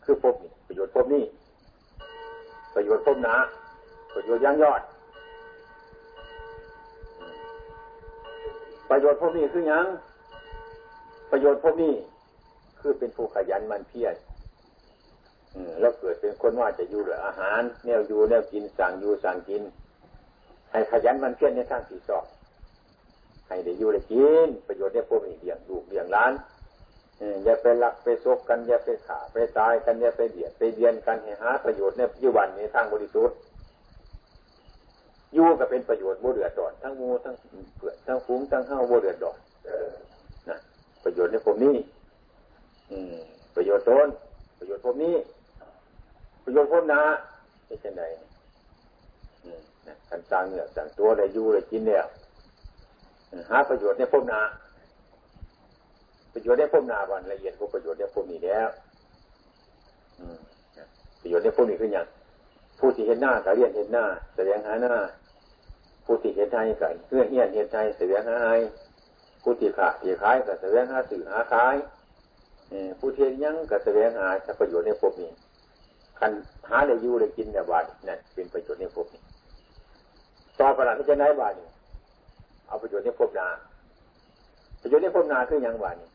[0.05, 1.25] คือพบนี่ประโยชน์พบนี่
[2.75, 3.37] ประโยชน์พบหนา
[4.15, 4.83] ประโยชน์ยังยอด
[8.91, 9.87] ประโยชน์พบนี่คือยัง
[11.31, 11.95] ประโยชน์พบนี่
[12.81, 14.15] คือเป็นผู้ขยันมันเพียร
[15.81, 19.62] แล้วเกิดเป็นคนว่าจะอยู่หรืออาหารแนวอยู่แนวกินสั่งอยู่สั่งกิน
[20.73, 22.25] ให้ขยันมันเพี้ยรในทางที่สอบ
[23.49, 26.33] ให้ได้อยู่ได้กิน ประโยชน์ได้พวกนี้เลี้ยงลูกเลี้ยงล้าน
[27.45, 33.37] อย่าไปหลักไปซกกันอย่าไปขาไปตายกันอย่าไปเบียดไปเบียนกันให้หาประโยชน์ในปัจจุบันในทางบริสุทธิ์
[35.35, 37.35] อยู่ก็เป็นประโยชน์บ่เดือดร้อนทั้งมูทั้ง
[37.77, 39.38] เปลือกทั้งฟุ้งทั้งเฮ้าบ่เดือดร้อน
[40.49, 40.57] นะ
[41.05, 41.75] ประโยชน์ในพวกนี้
[42.91, 43.17] อืม
[43.57, 44.09] ประโยชน์ตน
[44.59, 44.97] ประโยชน์พวก
[46.44, 47.00] ประโยชน์พ้นนา
[47.66, 48.02] ไม่ใช่ไหน
[50.09, 52.05] การสร้างเนี่ยสั่งตัวได้ยู่ได้กินเนี่ย
[53.50, 54.40] หาประโยชน์ในพ้นนา
[56.33, 58.68] ประโยชน์ได้พ้นนาวันละเอียดพวกประโยชน์ได้พ้นนี้แล้ว
[61.20, 62.07] ประโยชน์ได้พ้นนี้คืออย่าง
[62.78, 64.94] ผู้ที่เห็นหน้าก็เรียนเห็นหน้า แสดงหาหน้า
[66.05, 68.59] ผู้ที่เห็นใจก็เพื่อเฮียนเห็นใจแสดงหาให้
[69.42, 71.76] ผู้ที่ขาที่ขายก็แสดงหาสื่อหาขาย
[72.98, 74.28] ผู้เทียนยังก็แสดงหา
[74.59, 75.31] ประโยชน์ในพวกนี้
[76.18, 76.33] คัน
[76.68, 79.22] หาได้ยู่ได้กินเนี่ยบาดนั่นเป็นประโยชน์ในภพนี้
[80.59, 81.68] ต่อไปหลังจะไหนบาดนี่
[82.66, 83.48] เอาประโยชน์ในภพนา
[84.81, 86.09] ประโยชน์ในภพนาคืออย่างบาดนี่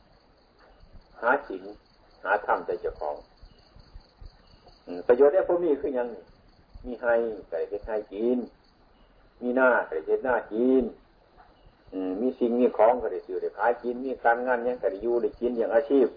[1.22, 1.64] หาสิน
[2.24, 3.16] หาธรรมใจเจ้าของ
[5.08, 6.08] ประโยชน์ในภพนี้คืออย่าง
[6.86, 7.14] มีให้
[7.50, 8.38] ใส่เป็นให้กิน
[9.42, 10.84] มีหน้าใส่เป็นหน้ากิน
[12.22, 16.08] มีสิ่งมีของก็ได้ซื้อได้ขายกิน มีการงานยังก็ได้อยู่ได้กินอย่างอาชีพ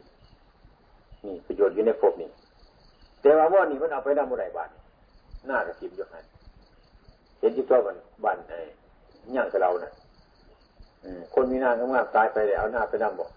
[1.25, 2.31] นี่ประโยชน์อยู่ในภพนี้
[3.23, 4.71] แต่ว่าว่านี่มันเอาไปนำอะไรบ้าน
[5.47, 6.21] หน้ากระชิบยกให้
[7.39, 8.59] เห็นที่ตัวมันบ้านไอ้
[9.37, 9.93] ย่างกับเรานะ่ะ
[11.35, 13.31] คนมีหน้างามๆตายไปแล้วเอาหน้าไปนำบอก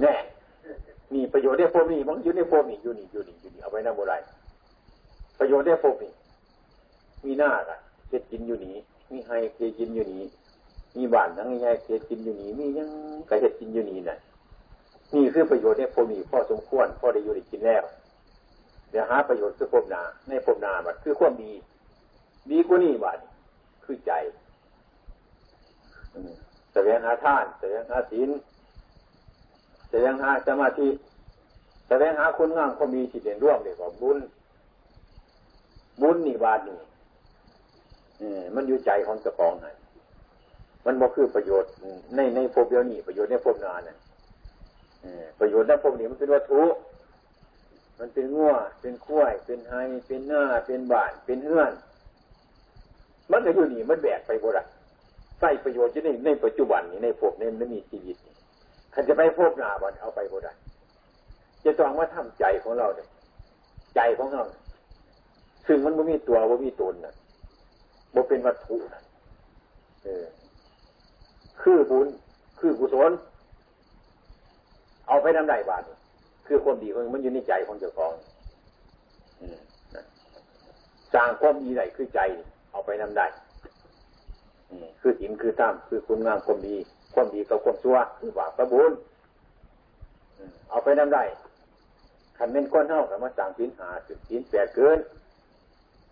[0.00, 0.14] แน่
[1.14, 4.14] มีประโยชน์ได้พวกนี้มันอยู่ในพวกนี้อยู่นี่อยู่นี่อยู่นี่เอาไว้นำอะไร
[5.38, 6.12] ประโยชน์ได้พวกนี้
[7.24, 8.76] มีหน้ากันเจ็ดกินอยู่นี้
[9.10, 10.22] มีไฮเคกินอยู่นี้
[10.96, 12.88] มีบ้านทั้งไฮเคกินอยู่นี้มียัง
[13.28, 14.16] กระเห็ดกินอยู่นี้น่ะ
[15.14, 17.82] นี่คือประโยชน์ได้พวกนี้พอสมควรพอได้อยู่ได้กินแล้ว
[18.92, 21.52] เดี๋ยวหาประโยชน์คือภพนาในภพนาบัดคือความดี
[22.50, 23.18] ดีกว่านี้บัด
[23.84, 24.12] คือใจ
[26.72, 28.28] แสดงหาท่านแสดงหาศีล
[29.90, 30.88] แสดงหาสมาธิ
[31.88, 34.18] แสดงหาคุณงามความมีจิตเด่นร่วมเรียกว่าบุญ
[36.00, 36.78] บุญนี่บาดนี่
[38.54, 39.68] มันอยู่ใจของเจ้าของไง
[40.84, 41.70] มันบ่คือประโยชน์
[42.14, 43.96] ในในภพเดียวนี้ประโยชน์ในภพนานน่ะ
[45.40, 46.62] ประโยชน์ในภพนี้มันเป็นวัตถุ
[47.98, 49.74] มันเป็นงัวเป็นข้วย เป็นไฮ
[50.06, 51.72] เป็นหน้า เป็นบาน เป็นเฮือน
[53.30, 54.64] มันก็อยู่นี่มันแบกไปบ่ได้
[55.40, 58.16] ใส่ประโยชน์จะในในปัจจุบันนี้ในภพนี้มันมีชีวิต
[58.94, 60.52] คันจะไปภพหน้าบันเอาไปบ่ได้
[61.64, 63.08] จะต้องว่าทำใจของเราเนี่ย
[63.96, 64.42] ใจของเรา
[65.66, 67.14] ซึ่งมันไม่มีตัวว่ามีตนน่ะ
[68.14, 69.02] บ่เป็นวัตถุน่ะ
[70.04, 70.24] เออ
[71.60, 72.08] คือบุญ
[72.58, 73.12] คือกุศล
[75.08, 75.82] เอาไปนำได้บาท
[76.52, 78.12] คือความดีมันอยู่ในใจของเจ้าของ
[81.14, 82.20] สร้างความดีได้คือใจ
[82.70, 83.26] เอาไปนำได้
[85.00, 86.76] คือศีลคือธรรมคือคุณงามความดี
[87.14, 88.92] ความดีกับความชั่วคือบาปกับบุญ
[90.68, 91.24] เอาไปนำได้
[92.36, 94.98] ขันเป็นก้อนเท่ากับมาสั่งศีลหาสิศีลแปดเกิน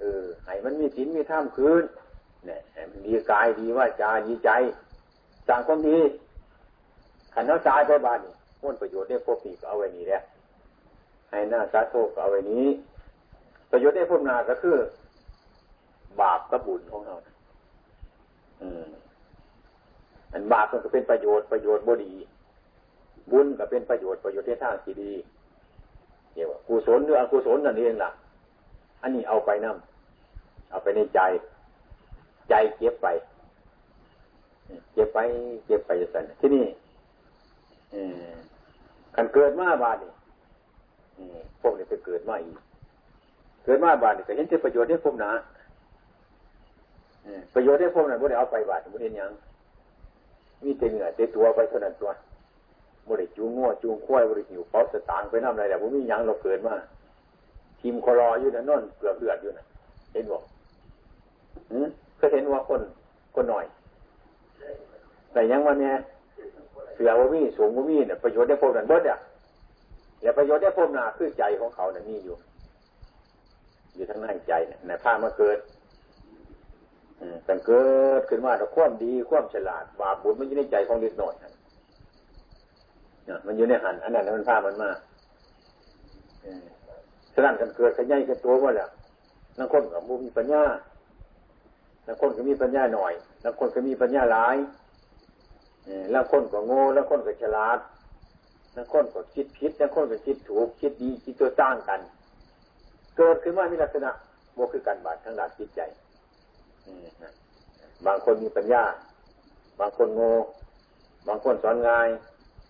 [0.01, 1.83] เออให้มันมีศีลมีธรรมคืน
[2.47, 4.51] เนี่ยมันดีกายดีว่าจาดีใจ
[5.49, 5.99] สั่งความดี
[7.35, 10.21] ขันเขาตายไปบ้านนี่พ้นประโยชน์ได้พบนีก็เอาไว้นี่แหละ
[11.31, 12.67] ให้หน้าสาโทกเอาไว้นี้
[13.71, 14.77] ประโยชน์ได้พบนาก็คือ
[16.21, 17.15] บาปกับบุญของเรา
[18.63, 18.87] อืม
[20.33, 22.13] อันบาปมันก็เป็นประโยชน์ประโยชน์บดี
[23.31, 25.13] บุญก็เป็นประโยชน์ประโยชน์ที่ทางที่ดี
[26.35, 28.11] เรียกว่ากุศลหรืออกุศลนั่นเองล่ะ
[29.03, 29.73] อันนี้เอาไปนั่
[30.71, 31.21] เอาไปในใจ
[32.49, 33.07] ใจเก็บไป
[34.93, 35.19] เก็บไป
[35.67, 36.67] เก็บไปจนที่นี่
[39.15, 40.11] ขันเกิดมาบาดนี่
[41.61, 42.59] พวกนี้ไปเกิดมาอีก
[43.65, 45.31] เกิดมาบาดนี่ก็เห็นที่ประโยชน์ได้พวกนะ
[47.55, 49.31] ประโยชน์ได้พวกนั้นบ่ได้เอาไปบาดบ่ได้ยัง
[50.65, 52.11] มีแต่เหงื่อแต่ตัวไปเท่านั้นตัว
[53.07, 56.75] บ่ได้จูงง้อจูงควายบ่ได้หิวเป้าสตางค์ไปน้ำอะไรแต่บ่มียังเราเกิดมา
[57.81, 59.65] ทีมคอรออยู่นั่นนอนเกือบเลือดอยู่นะ
[60.13, 60.39] เห็นบ่
[62.17, 62.81] เคยเห็นว่าคน
[63.35, 63.65] คนหน่อย
[65.33, 65.93] แต่ยังวันนี้
[66.95, 69.19] เสือว่ามีสูงว่ามีเนี่ยประโยชน์ได้พบนั้นเบิดอะ
[70.21, 72.37] อย่ประโยชน์ได้พบนาคือใจของเขาเนี่ยมีอยู่
[73.95, 75.59] อยู่ทั้งในใจเนี่ยในผ้ามาเกิด
[77.45, 77.87] แต่เกิ
[78.21, 84.91] ดขึ้นมาแต่ความดีความฉลาดบาปบุญมันอยู่ในใจของเด็กหน่อยเนี่ยมันอยู่ในหันอันนั้นมันผ้ามันมา
[87.35, 88.89] ฉลาดกันเกิดขยันกันตัวว่าแหละ
[89.59, 90.63] นักคนกับมูมีปัญญา
[92.07, 93.13] นักคนก็มีปัญญาหน่อย
[93.45, 94.57] นักคนก็มีปัญญาหลาย
[96.11, 97.79] แล้วคนก็โง่แล้วคนก็ฉลาด
[98.73, 102.01] แล้วคนก็คิดผิดแล้วคนก็คิดถูก คิดดีคิดตัวตั้งกัน
[103.17, 104.11] เกิดขึ้นมามีลักษณะ
[104.55, 105.81] โมคือการบาดทั้งด้านจิตใจ
[108.07, 108.85] บางคนมีปัญญา
[109.81, 110.33] บางคนโง่
[111.29, 112.09] บางคนสอนง่าย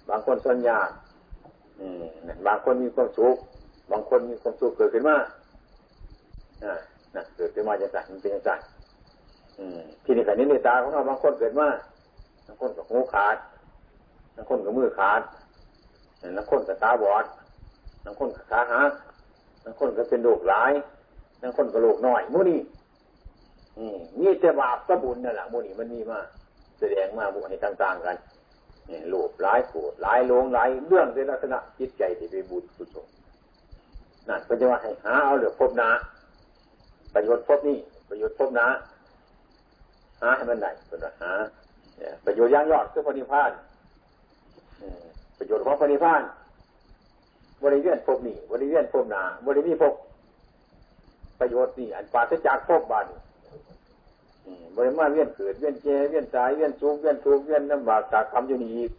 [0.08, 0.90] บางคนสอนยาก
[2.46, 3.36] บางคนมีความสุข
[3.90, 5.16] บางคนมีความสุขเกิดขึ้นมา
[7.36, 8.60] เกิดขึ้นมาจะสั่นมันเป็นสั่น
[10.04, 11.68] ที่นี่ขันนี้ในตาของเราบางคนเกิดมา
[12.46, 13.36] บางคนกับหูขาด
[14.34, 15.20] บางคนกับมือขาด
[16.37, 17.24] บางคนกับตาบอด
[18.04, 18.92] บางคนกับขาหัก
[19.64, 20.72] บางคนก็เป็นโรคหลาย
[21.42, 22.61] บางคนกับโรคน้อยมูนี่
[24.20, 26.18] นี่แต่บาปก็บุญนั่นแหละมูนี่มันมีมา
[26.78, 28.16] แสดงมาบุญให้ต่าง ๆ กัน
[29.09, 33.06] โลภหลายโกรธหลายโลงหลายเรื่องในลักษณะจิตใจที่ไปบุญกุศล
[34.28, 35.90] นั่นก็จะว่าให้หาเอาเหลือพบนา
[37.14, 37.78] ประโยชน์พบนี่
[38.09, 38.66] ประโยชน์พบนา
[40.20, 41.33] หาให้มันได้เป็นหา
[42.24, 43.50] ประโยชน์ย่างยอดคือปณิพาน
[45.40, 46.22] ประโยชน์ของปณิพาน
[47.62, 49.94] บริเวณพบนี่บริเวณพบนาบริเวณพบ
[51.40, 53.07] ประโยชน์นี่อันปราศจากพบบาน
[54.76, 58.90] บริมาเวียนเกิดเวียนเจเวียนตายเวียนทุกเวียนทุกเวียนน้ำบากจากคำอยู่นี่อีก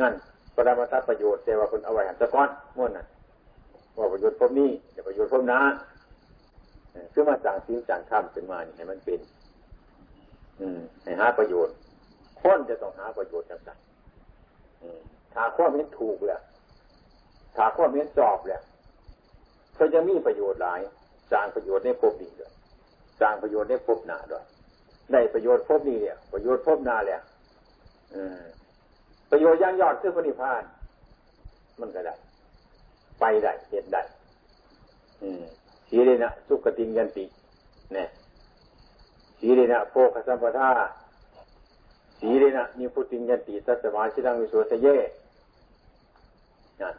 [0.00, 0.12] นั่น
[0.54, 3.04] ปรมาทัประโยชน์แต่ว่าคนเอาไว้หันสะก้อนม้วนน่ะ
[3.98, 5.60] ว่าประโยชน์พบนี้เดี๋ยวประโยชน์พบนา
[7.12, 9.20] คือมาสั่งสิ่งสั่งทำเป็นมานี่ให้มันเป็น
[11.02, 11.74] ให้หาประโยชน์
[12.40, 13.93] คนจะต้องหาประโยชน์ต่างๆ
[15.34, 16.40] ถ้าข้อมีถูกแหละ
[17.56, 18.60] ถ้าข้อมีสอบแหละ
[19.74, 20.80] เขาจะมีประโยชน์หลาย
[21.30, 22.52] สร้างประโยชน์ในภพนี้ด้วย
[23.20, 24.44] สร้างประโยชน์ในภพหน้าด้วย
[25.12, 27.20] ได้ประโยชน์ภพนี้เนี่ย ประโยชน์ภพหน้าแหละ
[29.30, 30.62] ประโยชน์ย่างยอดคือพระนิพพาน
[31.80, 32.14] มันก็ได้
[33.20, 34.02] ไปได้เห็นได้
[35.88, 37.24] สีเลยนะสุขติงยันติ
[37.94, 38.08] เนี่ย
[39.38, 40.68] สีเลยนะโพคสัมปทา
[42.20, 44.86] สีเลยนะมีพุติยันติสัสมาชิรังวิโสสเย
[46.82, 46.90] นะ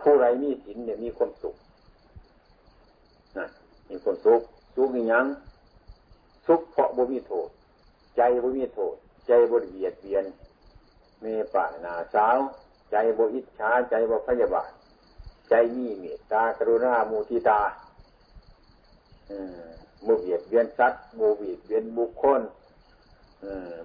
[0.00, 1.54] ผู้ไรมีศีลเนี่ยมีความสุข
[3.38, 3.46] นะ
[3.88, 4.40] มีความสุข
[4.74, 5.26] สุขอย่าง
[6.46, 7.48] สุขเพราะบ่มีโทษ
[8.16, 8.94] ใจบ่มีโทษ
[9.26, 10.24] ใจบ่เบียดเบียน
[11.20, 12.38] เมปานาสาว
[12.90, 14.70] ใจบ่อิจฉาใจบ่พยาบาท
[15.48, 17.60] ใจมีเมตตากรุณามุทิตา
[19.30, 19.70] อืม
[20.04, 22.40] โมเบียดเวียนสัตว์โมเบียดเวียนบุคคล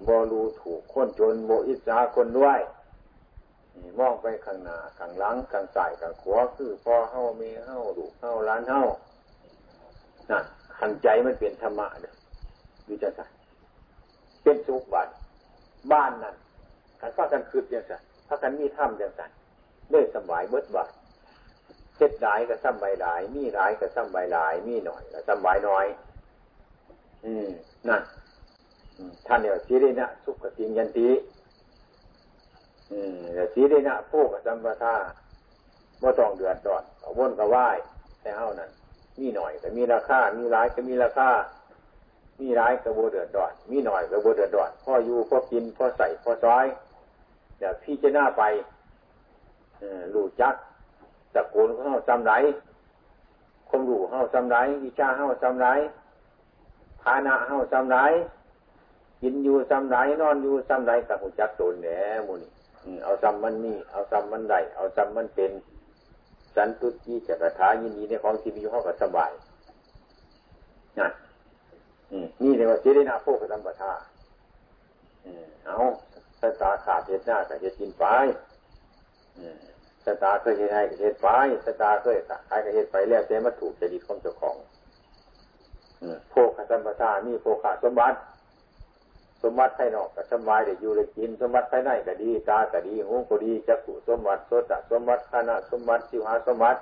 [0.06, 2.60] บอรูถูกคนจนโมอิจฉาคนด้วย
[3.98, 8.82] มองไปข้างหน้าข้างหลังข้างซ้ายข้างขวาคือพ่อเฮาเมเฮาลูกเฮาล้านเฮา
[10.30, 10.44] นั่น
[10.78, 12.14] ขันใจมันเป็นธรรมะเนี่ย
[12.88, 13.34] วิจารณ์
[14.42, 15.08] เป็นสุขบัต
[15.92, 16.36] บ้านนั่น
[17.00, 19.30] ขันฟ้ากันคืดอย่างสันถ้ากันมีถ้ำอย่างสัน
[19.88, 20.88] เลื่อยสบายเบิดบัต
[21.96, 25.86] เช็ดหลายก็ซ้ำใบหลาย มีหลายก็ซ้ำใบหลาย มีหน่อยก็ซ้ำใบน้อย
[27.24, 27.48] อืม
[27.88, 28.02] นั่น
[29.26, 31.08] ท่านเนี่ยสีเรนะสุขติยันติ
[32.90, 33.12] อืม
[33.54, 34.94] สีเรนะผู้กับสัมปทา
[35.98, 37.56] เมื่อต้องเดือดร้อนก็วนก็ไหว
[38.20, 38.70] แต่เฮานั้น
[39.18, 41.30] มีหน่อยก็มีราคา มีหลายก็มีราคา
[42.40, 46.66] มีหลายก็โบเดือดร้อน มีหน่อยก็โบเดือดร้อนพ่ออยู่พ่อกินพ่อใส่พ่อซ้อย
[47.58, 48.42] เดี๋ยวพี่จะหน้าไป
[50.14, 50.54] รู้จัก
[51.34, 52.32] ตะโกนเข้าจำไร
[53.68, 55.68] คมรู้เข้าจำไรวิชาเข้าจำไร
[57.02, 57.98] ฐานะเข้าจำไร
[59.22, 61.88] กินอยู่จำไรนอนอยู่จำไรกับหูจักตนแหน
[62.26, 65.50] มูนี่เอาจำมันนี่เอาจำมันได้เอาจำมันเป็น
[66.56, 69.32] สันตุจีจักรถายินดีในของที่มีอยู่ห้องก็สบาย
[70.98, 71.12] นั่น
[72.42, 73.92] นี่เรียกว่าเจริญาโภคสัมปทา
[75.66, 75.78] เอา
[76.40, 78.04] สตาขาดเหตุหน้าแต่เหตุกินไป
[80.04, 81.26] สตาเคยเหตุให้เหตุไป
[81.64, 82.16] สตาเคย
[82.48, 84.56] ขายกับเหตุไปแล้วแต่มาถูกจริตของเจ้าของ
[86.30, 88.16] โภคสัมปทานี่โภคาสมบัติ
[89.42, 96.80] สมบัติภายนอกก็สบายได้อยู่เลยกิน สมบัติภายในก็ดีตาก็ดีหูก็ดีจักขุสมบัติโสตสมบัติขณะสมบัติสิวหาสมบัติ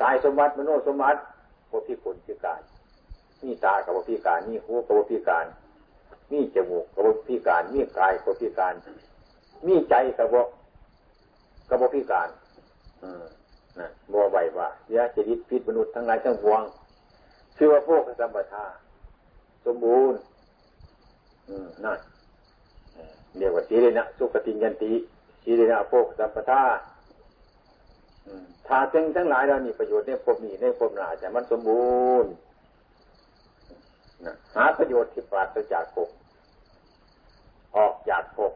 [0.00, 1.20] กายสมบัติมโนสมบัติ
[1.66, 2.60] โพธิผลคือกาย
[3.42, 5.46] นี่ตากับพิการนี่หูกับพิการ
[6.32, 8.74] นี่จมูกกับพิการนี่กายกับพิการ
[9.66, 10.34] นี่ใจกับ
[11.68, 12.28] กับพิการ
[13.02, 13.24] อืม
[13.78, 16.62] นะบัวใบว่ายาจริตพิษมนุษย์ทั้งหลายทั้งปวง
[17.56, 18.66] ชื่อว่าพวกสัมปทา
[19.64, 20.18] สมบูรณ์
[21.84, 21.98] นั่น
[23.38, 24.92] เรียกว่าสีเรนะสุขติยันติ
[25.42, 26.62] สีเรนะโภคสัมปทา
[28.66, 32.32] ถ้าจึงทั้งหลายเรานี่ประโยชน์ในภพนี้ในภพหน้าแต่มันสมบูรณ์
[34.54, 36.08] หาประโยชน์ที่ปราศจากภพ
[37.76, 38.52] ออกจากภพ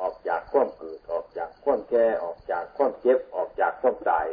[0.00, 4.26] ออกจากข้อมเกิดออกจากข้อมแก่ออกจากข้อมเจ็บ ออกจากข้อมตาย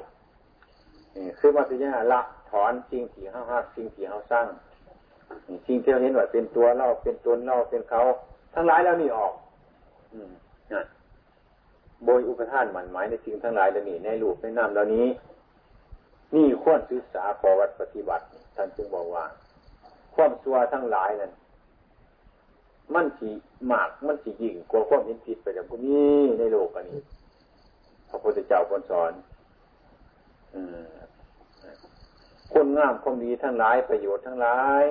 [1.40, 4.48] คือมาสิยาละถอนสิ่งที่ห้าหักสิ่งที่ห้าสร้าง
[5.68, 8.02] สิ่งที่เราเห็นว่าเป็นตัวเราเป็นตนเราเป็นเขา
[8.54, 9.34] ทั้งหลายแล้วนี่ออก
[10.14, 10.32] อืม
[12.06, 15.08] โดยอุปทานหมันหมายในสิ่งทั้งหลายแล้วนี่ในรูปในนามเหล่านี้
[16.36, 18.24] นี่ควรศึกษาปวัติปฏิบัติ
[18.56, 19.26] ท่านจึงบอกว่า
[20.16, 21.32] ความสัวทั้งหลายนั้น
[22.94, 23.30] มันสี
[23.68, 27.02] หมากมันสียิ่งกว่าความเห็นผิดไปจากพวกนี้ในโลกอันนี้
[28.10, 29.12] พระพุทธเจ้าคนสอน
[30.54, 30.58] อ
[32.54, 34.84] คนงามความดีทั้งหลายประโยชน์ทั้งหลาย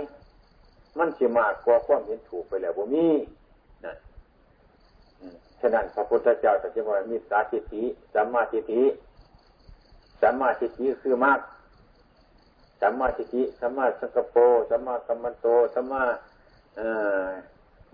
[0.99, 3.09] มันสิมากกว่าความเห็นถูกไปแล้วบ่มี
[3.85, 3.95] นะ
[5.61, 7.83] ฉะนั้นพระพุทธเจ้าตรัสว่ามีสาธิติ
[8.15, 8.83] สัมมาทิฏฐิ
[10.21, 11.41] สัมมาทิฏฐิคือมาก
[12.81, 14.41] สัมมาทิฏฐิสัมมาสังกปร
[14.71, 16.03] สัมมากัมมันโตสัมมา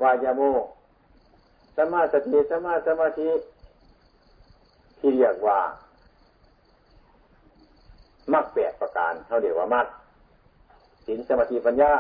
[0.03, 0.43] วายาโม
[1.77, 3.31] สัมมาสติสัมมาสมาธิ
[4.99, 5.59] ที่เรียกว่า
[8.33, 9.87] มักแปดประการเขาเรียกว่ามัก
[11.07, 11.93] สินสมาธิปัญญา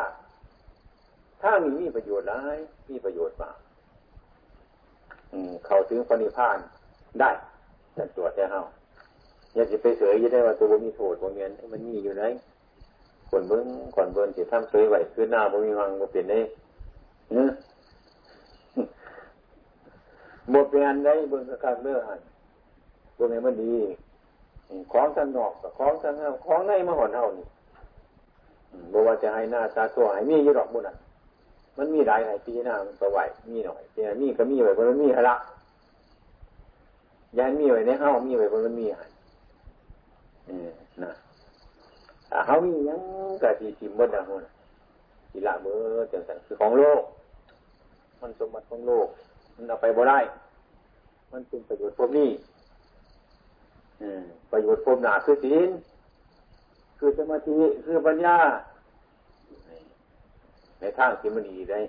[1.42, 2.56] ถ้ามีมีประโยชน์ร้าย
[2.90, 3.56] มีประโยชน์มาก
[5.66, 6.58] เขาถึงปณิพาน
[7.20, 7.30] ได้
[7.94, 8.60] แต่ตัวแท้เฮา
[9.54, 12.24] อยากจะไปเสยยังได้ว่าตัวมีโทษบ่เมียนมันมีอยู่ไหน
[13.30, 16.40] คนเบิ้งก่อนเบิ้งสิทำเสยไหวคือหน้าบ่มีวังบ่เปลี่ยนได้
[17.32, 17.50] เนื้อ
[20.52, 22.20] บ่เปลี่ยนได้เบิ้งกระคักเนื้อหัน
[23.16, 23.74] บ่แม่มันดี
[24.92, 26.14] ของทางนอกกับของทาง
[26.46, 27.46] ของในมาหอนเฮานี่
[28.92, 30.94] บอกว่าจะให้หน้าตาตัวให้มีอยู่ดอกบุญอะ
[31.78, 33.18] มันมีหลายหลายปีหน้ามันก็ไหว
[33.50, 35.36] มีหน่อยแต่ยมีก็มีไว้บนมันมีละ
[37.38, 39.10] ยันมีไว้ในเฮามีไว้บนมันมีหัน
[41.02, 41.12] นะ
[42.46, 43.00] เฮามียัง
[43.42, 44.38] กะทีทิมบดนะฮะ
[45.30, 47.02] ทีละเบอร์จังสันคือของโลก
[48.20, 49.06] มันสมบัติของโลก
[49.54, 50.18] มันเอาไปบ่ได้
[51.32, 52.30] มันเป็นประโยชน์พวกนี้
[54.50, 55.68] ประโยชน์พวกหนาคือศีล
[56.98, 58.36] คือสมาธิคือปัญญา
[60.80, 61.80] ในทางที่มันดีได้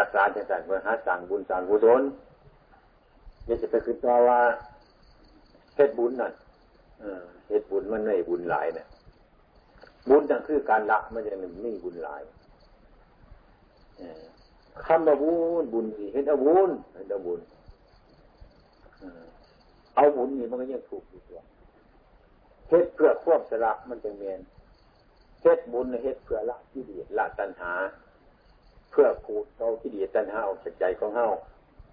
[0.00, 2.02] รักษาจังสันเพื่อหาสั่งบุญสั่งกุศล
[3.46, 4.40] อย่าจะไปคิดต่อว่า
[5.76, 6.32] เฮ็ดบุญนั่น
[7.48, 8.86] เฮ็ดบุญมันไม่บุญหลายเนี่ย
[10.08, 12.22] บุญนั่นคือการละมันจะไม่บุญหลาย
[14.86, 17.40] คำว่าบุญบุญสิเฮ็ดเอาบุญเฮ็ดเอาบุญ
[19.94, 21.40] เอาบุญนี่มันก็ยังถูกอยู่ตัว
[22.68, 24.40] เฮ็ดเพื่อควบสละมันจะเมียน
[25.42, 27.72] เฮ็ดบุญเฮ็ดเพื่อละที่ดีละตัณหา
[28.90, 31.28] เพื่อขูดเอาที่ดีตัณหาออกจากใจของเฮา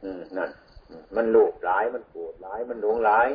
[0.03, 0.49] อืมนั่น
[1.15, 3.27] มันโลภหลายมันโกรธหลายมันหลงหลาย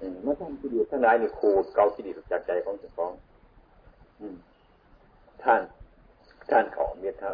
[0.00, 3.12] อืมมันทำที่ดีทั้งหลายนี่ขูดเกาที่ดีออกจากใจของเจ้าของ
[4.20, 4.36] อืม
[5.42, 5.60] ท่าน
[6.50, 7.30] ท่านขอเมียท่า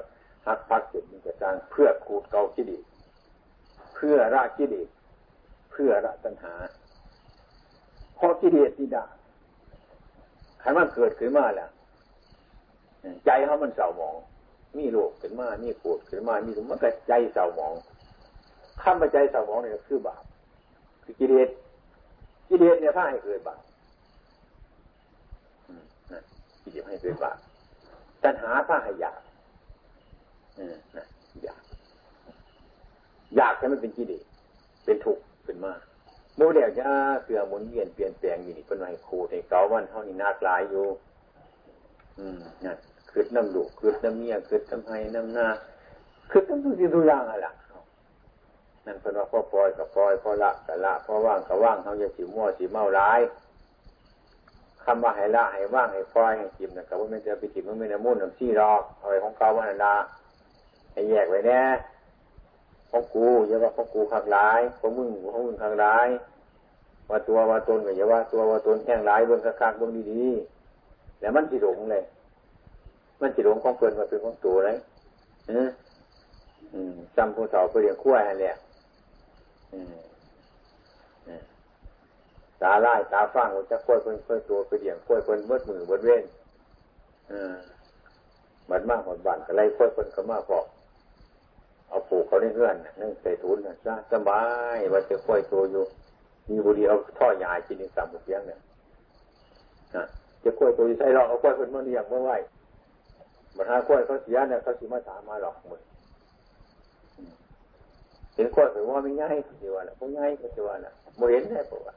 [0.47, 2.79] ฮักพักจิตมันจะสร้างเพื่อขูดเกาที่ดี
[3.95, 4.83] เพื่อละที่ดี
[5.71, 6.55] เพื่อละตัณหา
[8.19, 9.07] พอกิเลสที่ด่า
[10.63, 11.71] ขันมันเกิดขึ้นมาแล้ว
[13.25, 14.17] ใจเขามันเศร้าหมอง
[14.79, 17.75] มีโลภขึ้นมา มีโกรธขึ้นมา มีมันก็ใจเศร้าหมอง
[18.83, 20.23] ข้ามไปใจเศร้าหมองเนี่ยคือบาป
[21.05, 21.49] คือกิเลส
[22.49, 23.63] กิเลสเนี่ยถ้าให้เกิดบาป
[26.63, 27.39] กิเลสให้เกิดบาป
[28.23, 29.21] ตัณหาถ้าให้อยาก
[31.43, 31.61] อยาก
[33.37, 34.25] อยากให้มันเป็นกิเลส
[34.85, 35.73] เป็นทุกข์ขึ้นมา
[36.37, 36.89] โมเดลจะ
[37.25, 40.87] เสือหมุนเวียนเปลี่ยนแปลงอยู่นี่เป็นไงครูในเก่าวันเท่านี้นาคลายอยู่
[42.19, 42.77] อืมนั่น
[43.11, 45.47] คืดน้ำดุคืดน้ำเมียคืดน้ำไห้น้ำนา
[46.31, 47.49] คืดน้ำทุกสิ่งทุกอย่างอะไร
[48.87, 53.21] นั่นเป็นว่าพอปล่อยก็ปล่อยพอละก็ละพอว่างก็ว่างเขาจะสีมั่วสีเมาร้าย
[54.85, 59.95] คำว่าให้ละให้ว่างให้ปล่อยให้จิมนะครับว่ามันจะไปจิมมันไม่ได้มุ่นน้ำซี่รอกอะไรของเก่าวันนา
[60.93, 61.61] ให้แยกไว้แน่
[62.93, 66.09] ของกูอย่าว่าของกูข้างร้ายของมึงของมึงข้างร้าย
[67.11, 72.05] ว่าตัวว่าตนก็อย่าว่าตัวว่าตนแข้งร้ายเบื้องข้างเบื้องดีๆแล้วมันจิหลงเลย
[73.21, 74.77] มันจิหลงของเพื่อนมาเป็นของตัวเลย
[77.17, 78.47] จำผู้เฒ่าไปเรียงขั้วอะไร
[82.63, 86.25] ตาไล่ตาฟังเราจะค่อยเพิ่นค่อยตัวไปเรียงค่อยเพิ่นเบิดมือเบิดเว้น
[87.31, 87.57] อืม
[88.71, 90.65] บัดมากหมดบันก็ไล่ค่อยเพิ่นก็มาบอก
[91.93, 93.75] เอาผูกเขาในเงื่อนนั่งใส่ทุนนะ
[94.13, 94.43] สบา
[94.75, 95.85] ยว่าจะค่อยโตอยู่
[96.49, 98.59] มีบุรีเอาท่อยายกินในสามบุเสียงเนี่ย
[99.97, 100.05] นะ
[100.45, 102.31] จะค่อยโตอยู่ใส่หรอกเอาค่อยเพิ่นเมื่อเรียงเมื่อไหว
[103.57, 105.81] บัดหาค่อยเขาเสียเนี่ยเขาสีมาถามมาหรอกหมด
[108.35, 111.95] เห็นค่อยถือว่าไม่ง่ายก็จะว่าละพวกง่ายก็จะว่าละโมเห็นได้ปะวะ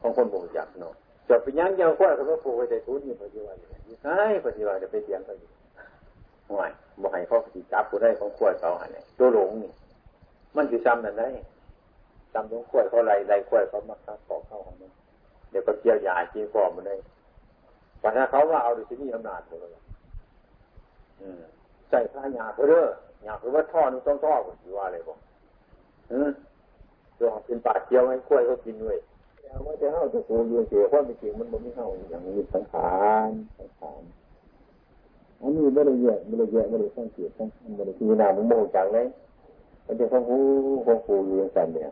[0.00, 0.94] ของคนบ่จักเนาะ
[1.28, 3.58] จะไปย่างยาวค่อยเขาก็ปลูกไว้ใส่ทุนนี่ปฏิวัติ
[4.02, 5.50] ใช่ปฏิวัติจะไปเสียงกันอยู่
[6.50, 6.70] ห่วย
[7.02, 9.72] บ่ให้เขาสิจับผู้ได้ของขวดเขาอะไรตัวหลงนี่
[10.56, 11.28] มันจะจำนั่นได้
[12.34, 14.92] จำของขวดเขาไรไรขวดเขามาคับขอเข้าของมัน
[15.50, 16.94] เดี๋ยวก็เกี่ยวยาจีฟอมมันได้
[18.02, 19.70] ปัญหาเขาว่าเอาดิสิมีอำนาจเลย
[21.90, 22.84] ใส่พระยาเพื่อเด้อ
[23.26, 25.18] ยาเพื่อว่าท่อนึงต้องท่อผมว่าอะไรบอก
[26.08, 26.30] เออ
[27.18, 28.96] ตัวของเป็นปากเกี่ยวให้ขวดเขากินด้วย
[29.66, 32.92] ว่าจะเข้าจะโกงยืนเสียเพราะไม่จริงมันไม่เข้าอย่างนี้สังขา
[33.26, 34.00] รสังขาร
[35.40, 37.30] อันนี้ไม่ได้แยกไม่ได้แยกไม่ได้สังเกต
[37.76, 39.06] ไม่ได้พิจารณามันโมจังเลย
[39.86, 40.38] มันจะของหู
[40.86, 41.90] ของครูอยู่อย่างนั้นเนี่ย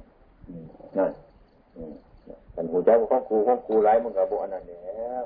[0.99, 1.11] นั่น
[2.53, 5.24] แต่หูเจ้าของครูของครูไร้มันกับโบอันนั้นแล้ว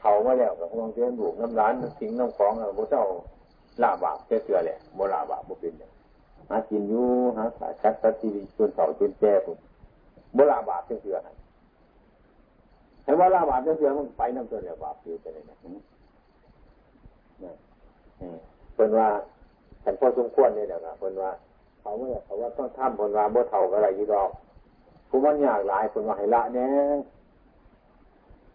[0.00, 3.04] เขามาแล้วกับของเจ้าหลูกน้ำร้านน้ำสิงน้ำของอะโบเจ้า
[3.82, 5.90] ลาบาปเชื่อเชื่อแหละโบลาบาปโบเป็นเนี่ย
[6.48, 7.06] หากินอยู่
[7.36, 9.58] หาสายชัดสัตทีจนเสาจนแก่ผม
[10.34, 11.16] โบลาบาปเชื่อเชื่อ
[13.04, 15.56] เห็นว่าลาบาปเชื่อเชื่อมันไปน้ำตัวเนี่ยบาปอยู่ไปเลยนะ
[18.76, 19.08] เป็นว่า
[19.82, 21.30] แต่พอสมควรนี่แหละครับเป็นว่า
[21.80, 24.30] เขาเมื่อเขาว่าต้องทำเป็นว่าเมื่เท่าอะไรยี่ดอก
[25.08, 26.96] ผู้มันยากหลายเป็นว่าให้ละเนี่ย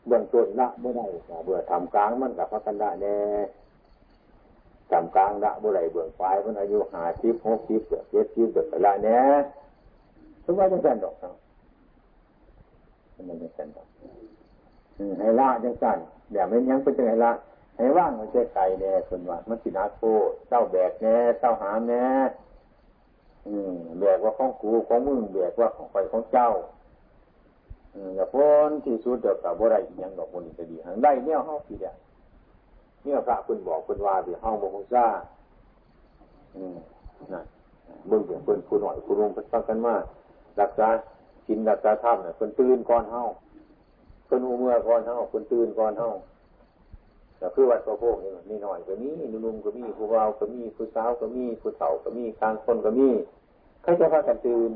[0.08, 1.02] เบื้องต้นละเมื่อไร
[1.46, 3.48] เบื่อทำกลางมันกับพระกันละเนี่ย
[4.92, 9.24] ทำกลางละเมื่อไรเบื้องปลายมันอายุหาทิพหกทิพเจ็ดทิพเกิดละเนี่ย
[10.44, 11.34] สมมติจะเป็นดอกครับ
[13.28, 13.88] มันจะเป็นดอก
[15.20, 15.98] ให้ละจังสัน
[16.34, 17.32] อย่าไม่ยังเป็นจังไงละ
[17.80, 20.02] ให้ว่างมันจะไก่แน่คนว่ามันสินาโค
[20.50, 22.06] เจ้าแบกแน่เจ้าหามแน่
[23.48, 26.50] อืมแบกว่าของกูของมึงแบกว่าของไปของเจ้า
[27.96, 31.94] อืมอย่าพ้นที่สุดเดียวกับว่าไรยังดอกมันจะดีหังได้เนี่ยห้องปีเดีย
[33.04, 35.06] เนี่ยพระคุณบอกคุณว่าที่ห้องบงซ่า
[36.56, 36.78] อืม
[37.34, 37.46] นั่น
[38.08, 39.96] เบื้องเดียวคุณคุณหน่อยคุณลงไปฟังกันมา
[40.62, 40.88] รักษา
[41.48, 43.22] กินรักษาธรรมเนี่ยคุณตื่นก่อนเฮา
[44.28, 46.10] คุณอุเมื่อก่อนเฮาคุณตื่นก่อนเฮา
[47.42, 49.10] ก็คือวัดพระโพกนี่มันมีหน่อยก็มี
[49.46, 53.10] นุ่มก็มีผู้เบาก็มีผู้สาวก็มีผู้เฒ่าก็มีกลางคนก็มี
[53.82, 54.72] ใครจะพากันตื่น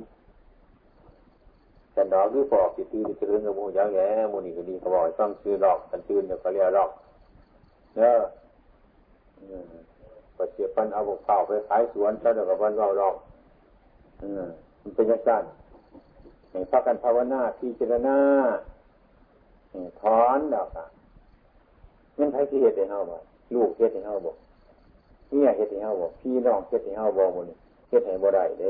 [1.93, 6.89] แต่ดอกหรือปอกติตื่นจะเรื่องกับมูยังแง่มูนี่ก็ดีเขาบอกต้องซื้อดอกกันตื่นเดี๋ยวเขาเรียกดอก
[7.97, 8.17] เนอะ
[10.37, 13.15] ปัจเจปันเอาบุกเข่าไปขายสวนเจ้าเดี๋ยวกับวันเราดอก
[14.81, 15.29] มันเป็นยังไง
[16.49, 18.17] ให้พักกันภาวนาพิจารณา
[20.01, 20.85] ถอนดอกอะ
[22.19, 23.17] นั่นใครที่เหตุให้เฮาบ่
[23.55, 24.31] ลูกเหตุให้เฮาบ่
[25.29, 27.45] เมียเหตุให้เฮาบ่พี่น้องเหตุให้เฮาบ่หมด
[27.89, 28.69] เหตุให้บ่ได้เด้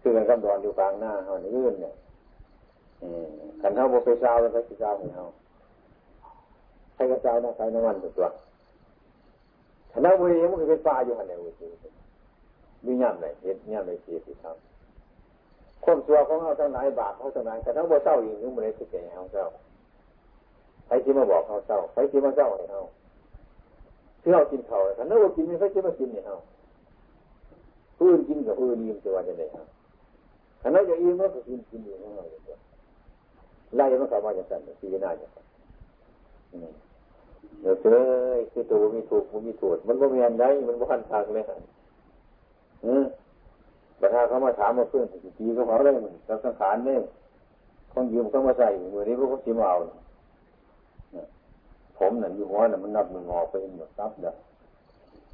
[0.00, 1.94] คือกันกำดอนอยู่กลางหน้าเฮานี่อื่นเนี่ย
[3.62, 5.24] กันเฮาบ่ไปซาวมันก็สิซาวให้เฮา
[6.94, 8.26] ใครกระจายนะใครน้ำมันตัว
[9.90, 11.68] ถ้าน้ำบุรีมันก็เป็นปลาอยู่หั่นในวุฒิ
[12.84, 14.56] มีย่ำเลยเห็นย่ำเลยเสียสิครับ
[15.84, 19.46] คนตัวของเขาทั้งหลายบาปเขาทั้งหลายแต่ทั้งบ่เศร้าอีกนึกมันเลยที่แก่เขาเศร้า
[20.88, 22.80] ใครที่มาบอกเขาเศร้าใครที่มาเศร้าให้เขา
[24.20, 26.36] เที่เรากินเขาแต่ถ้าเรากินไม่ใครที่มากินเนี่ยเขา
[27.96, 29.66] ผู้นกินกับผู้นยิ้มจะว่าจะไหนครับ
[30.60, 32.58] ถ้าเราจะยิ้มก็กินกินอยู่ของเราอย่างเดียว
[33.76, 35.46] ไล่มันกลับมาอย่างนั้นทีน่าอย่างนั้น
[37.62, 37.96] เดี๋ยวเจอ
[38.52, 41.56] คือตัวมีถูกมันมีถูกมันก็มีอันใดมันก็พันทางเลยฮะ
[42.84, 43.04] อืม
[43.98, 47.00] แต่ถ้าเขามาถามมาเพื่อนสิทีก็เขาได้เหมือนกับสังขารเนี่ย
[47.90, 49.74] เขายืมเขามาใส่มือนี้พวกเขาชิมเอา
[51.98, 54.32] ผมนั่นอยู่หัวนั่นมันนับมันงอไปหมดซับเด้อ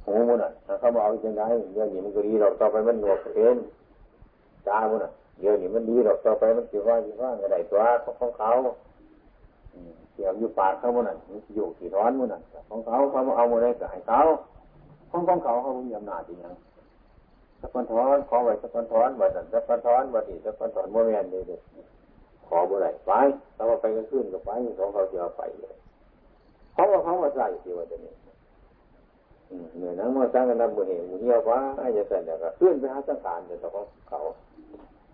[0.05, 1.41] หูมันน่ะถ้าเขามาเอาจังไง
[1.73, 3.55] เรื่องนี้มันก็ดีเราต่อไปมันงอกเอง
[4.67, 7.81] ตามันน่ะเดี๋ยวนี้มันดีหรอกต่อไปมันจะว่าจะว่าอะไรตัว
[8.19, 8.51] ของเขา
[10.13, 11.17] เกี่ยวอยู่ปากเขามันนั่น
[11.55, 14.21] อยู่ที่ร้อนมันนั่นของเขาเขาเอามาได้ก็ให้เขา
[15.11, 16.55] ของของเขาเขามีอำนาจจริงยัง
[17.59, 21.61] สักคนถอนขอไว้สักคนถอนวันนั้นสักคนถอนวันนี้สักคนถอนโมเมนต์เลย
[22.47, 23.11] ขอบ่ไรไป
[23.55, 25.75] ถ้าว่าไปกันขึ้นก็ไปของเขาจะเอาไปเลย
[26.75, 28.13] เขาว่าเขามาใส่ที่ว่าจะนี่
[29.77, 34.19] เหนื่อยนั่งมาสร้างกันนับมือเหวเหี่ยวว่าไอ้จะใส่เนี่ยก็ขึ้นไปหาสังขารเดี๋ยวของเขา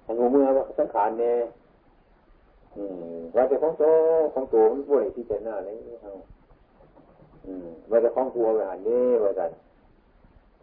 [0.06, 1.38] หูเมื่อว่าสังขารเนี่ย
[3.36, 3.84] ว่าจะของโต
[4.34, 6.08] ของตัวมันป่วยที่เจะหน้าเลยเอ
[7.92, 9.46] ว่าจะของตัวไปหันนี่ว่าแต่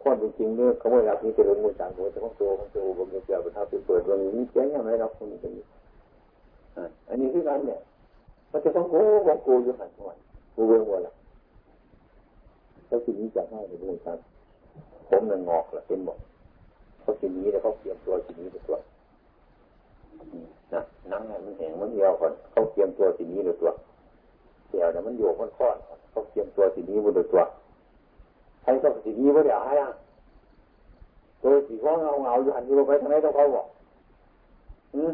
[0.01, 5.51] คนจริงเนี่ยเขาไม่รับนี่จะลงมือสั่งตัวจะของตัวของตัวผมจะเกี่ยวกับท้าไปเปิดวันนี้เจ๊งยังไงเราคนนี้กัน
[7.09, 7.79] อันนี้คือการเนี่ย
[8.51, 10.09] มันจะของกูของกูอยู่หันหัว
[10.55, 11.13] กูเวงวัวละ
[12.85, 14.17] เขาสิ่งนี้จะให้ในมือสั่ง
[15.07, 16.17] ผมมันงอกละเป็นหมด
[17.01, 18.77] เขาสิ่งนี้แล้วเขาเตรียมตัวสิ่งนี้ไปตัว
[20.73, 20.81] นะ
[21.11, 23.69] นังมันแหงมันเหี่ยวก่อนเขาเตรียมตัวสิ่นี้เลยตัว
[24.69, 25.77] เดี๋ยวนะมันโยกมันคลอด
[26.11, 27.41] เขาเตรียมตัวสิ่นี้บนตัว
[28.61, 29.91] ใครต้องสิ่นี้ว่าเดี๋ยวให้อะ
[31.41, 33.65] ตัวสีฟ้าเงาเงาอยู่หันอยู่ไปทางไหนต้องเขาบอก
[34.95, 35.11] อืม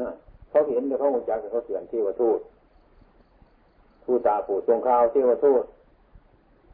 [0.00, 0.08] นะ
[0.50, 2.40] เขาเห็นแต่เขาหัวใจเขาเสียนที่ว่าทูต
[4.04, 5.64] ทูตาปู่ทรงข้าวที่ว่าทูต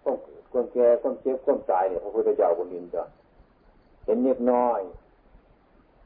[0.05, 0.17] ต้อง
[0.53, 3.03] คนแก่คนเจ็บคนตายเนี่ยพระพุทธเจ้าคนนินจะ
[4.05, 4.81] เห็นเล็กน้อย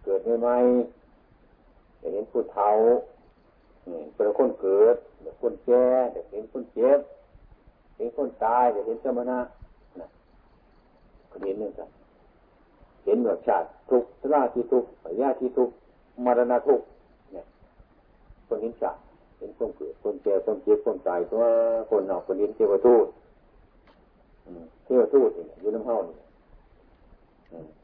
[0.04, 2.70] เกิดใหม่ๆเห็นผู้เฒ่า
[4.16, 5.84] เป็นคนเกิดเป็นคนแก่
[6.32, 6.98] เห็นคนเจ็บ
[7.96, 9.38] เห็นคนตายเห็นสมณะ
[10.00, 10.08] นะ
[11.30, 11.88] ก็เห็นนึ่งกัน
[13.04, 14.88] เห็นแบบชาติทุกข์ราที่ทุกข์
[15.20, 15.74] ญาที่ทุกข์
[16.24, 16.86] มรณะทุกข์
[17.32, 17.44] เนี่ย
[18.46, 18.98] คนเห็นชาติ
[19.44, 21.42] เห็นคนเกิดคนแก่คนเจ็บคนตายตัว
[21.90, 23.06] คนนอกคนเห็นเทวทูต
[24.84, 25.30] เทวทูต
[25.60, 26.04] อยู่น้ำห้อง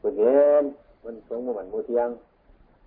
[0.01, 0.63] คนเห็น
[1.03, 2.07] มันสงมันโมเทียง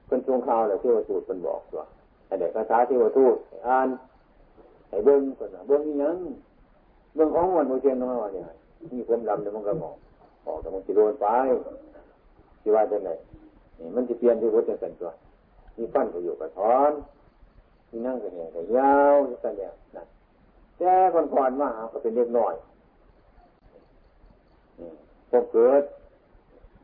[0.06, 1.86] เป็นช่วงข่าวแล้วที่ว่าทูตเป็นบอกว่า
[2.26, 3.88] ไอเด็กคาถาเที่ว่าทูตอ่าน
[4.90, 6.16] ไอ้เบิ้งคนเบิ้งนี่ยัง
[7.14, 8.44] เบิ้งของมันโมเทียงน้องว่าเนี่ย
[8.92, 9.94] นี่ผมดำเนี่ยมันก็มอง
[10.46, 11.26] ออกแต่มันจะโดนไป
[12.62, 13.10] ที่ว่าจะไหน
[13.78, 15.10] นี่มันจะเปลี่ยนที่วัดจะเป็นตัว
[15.76, 16.92] มีฟันก็อยู่กับถอน
[17.94, 20.04] มีนั่งก็เนี่ยก็ยาวจะกันเนี่ยนะ
[20.78, 22.54] แต่ก่อนๆมาก็เป็นเล็กน้อย
[25.30, 25.82] ผมเกิด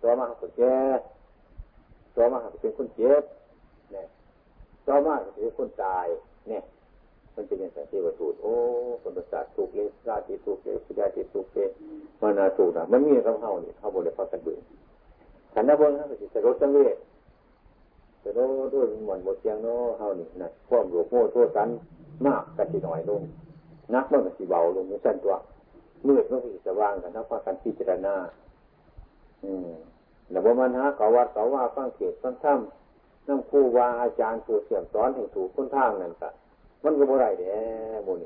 [0.02, 0.76] ตัวมาก็แก่
[2.14, 3.22] ตัวมาเป็นคนเจ็บ
[3.92, 4.06] เนี่ย
[4.86, 6.06] ตัวมาเป็นคนตาย
[6.48, 6.62] เนี่ย
[7.34, 8.54] มันเป็นอย่างที่ว่าถูกโอ้
[9.02, 11.68] คนประสาทถูกเลยราติถูกเลยพิจาติถูกเลย
[12.20, 14.54] มานาถูกนะมันมีคำเฮานี่เขาบอกเลยเขากันดู
[15.54, 16.96] ขันนับเบิ้งเขาจะจะรถจังเวท
[18.22, 21.68] จะโน้ด้วยหมอนหมดเสียงโน้เฮานี่นะความหลวงโม่ตัวสัน
[22.26, 23.22] มากกันทีหน่อยลง
[23.94, 25.34] นักมันก็สีเบาลงนี่สั้นตัว
[26.06, 28.14] มืดมันก็สว่างกันนักว่ากันพิจารณา
[29.44, 29.70] อืม
[30.30, 36.28] แล้วบ่มันหาเขาวัดเขาว่าฟังเขตฟังถ้ำน้ำคู่ว่าอาจารย์ผู้เสี่ยมสอนให้ถูกค้นทางนั่นก็
[36.84, 37.54] มันก็บ่ได้แด่
[38.06, 38.18] บุญ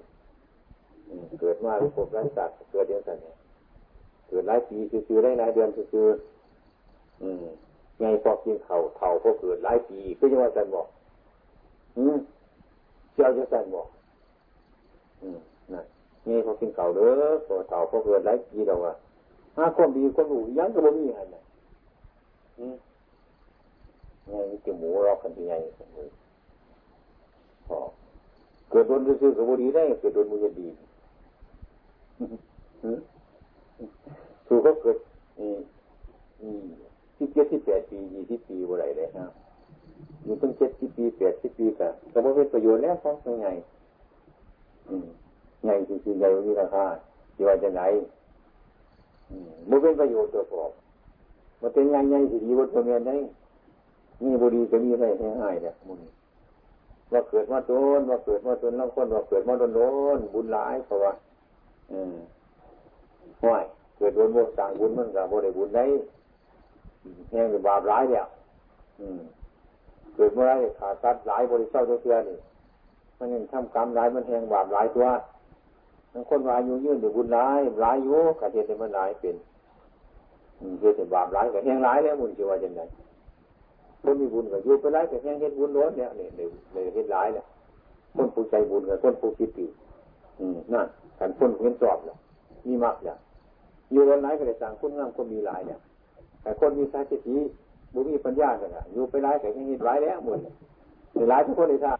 [1.41, 3.37] เกิดมาเป็นพวกไร้สัตว์เกิดเดียวกันเนี่ย
[4.29, 6.09] เกิดหลายปีคือๆได้หลายเดือนคือ
[7.23, 7.45] อืม
[8.01, 10.87] ไงพอกินเขาเท่าพอเกิดหลายปีก็จะว่าสันบอก
[11.97, 12.17] อืม
[13.15, 13.89] เจ้าจะสันบอก
[15.23, 15.39] อืม
[15.75, 15.83] นะ
[16.27, 17.13] ไงพอกินเขาเด้อ
[17.47, 18.93] พอเท่าพอเกิดหลายปีเราว่า
[19.57, 21.37] หาความดีความรู้ยังก็บ่มีอะไรไง
[24.51, 25.55] นี่จมูกรอกันที่ไง
[27.69, 27.79] พอ
[28.71, 30.69] เกิดโดนซื้อกับบุรีได้เกิดโดนมือดี
[34.47, 34.97] ถูกก็เกิด
[35.39, 35.59] อืม
[36.43, 36.65] อืม
[37.25, 39.27] ที่เจ็ดที่แปดปียี่สิบปีบ่ไรเลยนะ
[40.25, 43.49] อยู่ตั้งเจ็ดสิบปีแปดสิบปีกันก็ไม่เป็นประโยชน์แล้วเพราะไง
[45.64, 45.70] ไง
[46.05, 46.85] คือไงมีราคา
[47.35, 47.83] ที่ว่าจะไหน
[49.66, 50.70] ไม่เป็นประโยชน์ตัวผม
[51.61, 53.16] มันเป็นยังไงสิดีวัตถุเมียนได้
[54.22, 55.99] นี่บุรีจะมีอะไรให้หายเนี่ยมัน
[57.12, 59.81] ว่าเกิดมาโดนว่าเกิดมาโดนแล้วคนว่าเกิดมาโดนโด
[60.16, 61.12] นบุญหลายเพราะว่า
[61.93, 62.14] อืม
[63.43, 63.64] ห่วย
[63.97, 65.85] เกิดโดนโมสั่งบุญมันกับโมได้บุญได้
[67.31, 68.25] แห้งกับบาปร้ายเนี่ย
[69.01, 69.21] อืม
[70.15, 72.39] เกิดเมื่อไรขาดสัดหลายบริสุทธิ์เชื่อนี่
[73.19, 75.07] มันยังทำกรรมร้ายมันแห้งบาปร้ายตัว
[76.13, 79.37] ทั้งคนวายุยืนอยู่บุญร้ายร้ายอยู่กระเทียมมันร้ายเป็น
[80.81, 82.81] เฮ็ดบาปร้ายกับแห้งร้ายแล้วบุญจะว่าจังไง
[84.03, 86.31] คนมีบุญกับอยู่ไปร้ายกับแห้งเฮ็ดบุญล้วนเนี่ยเนี่ย
[86.73, 87.45] เลยเฮ็ดร้ายเนี่ย
[88.17, 89.67] คนผู้ใจบุญกับคนผู้คิดดี
[90.41, 90.87] อืมนั่น
[91.19, 92.17] ขันคนเห็นสอบเนี่ย
[92.67, 93.19] มีมากอย่าง
[93.91, 95.79] อยู่วันไหนก็ได้สั่งคนงามคนมีหลายเนี่ย
[96.45, 97.37] แต่คนมีสาจิตี
[97.93, 100.39] บุมีปัญญากันอะอยู่ไปร้ายแต่ยังเห็นร้ายแล้วหมด
[101.15, 101.93] ในร้ายทุกคนในท่า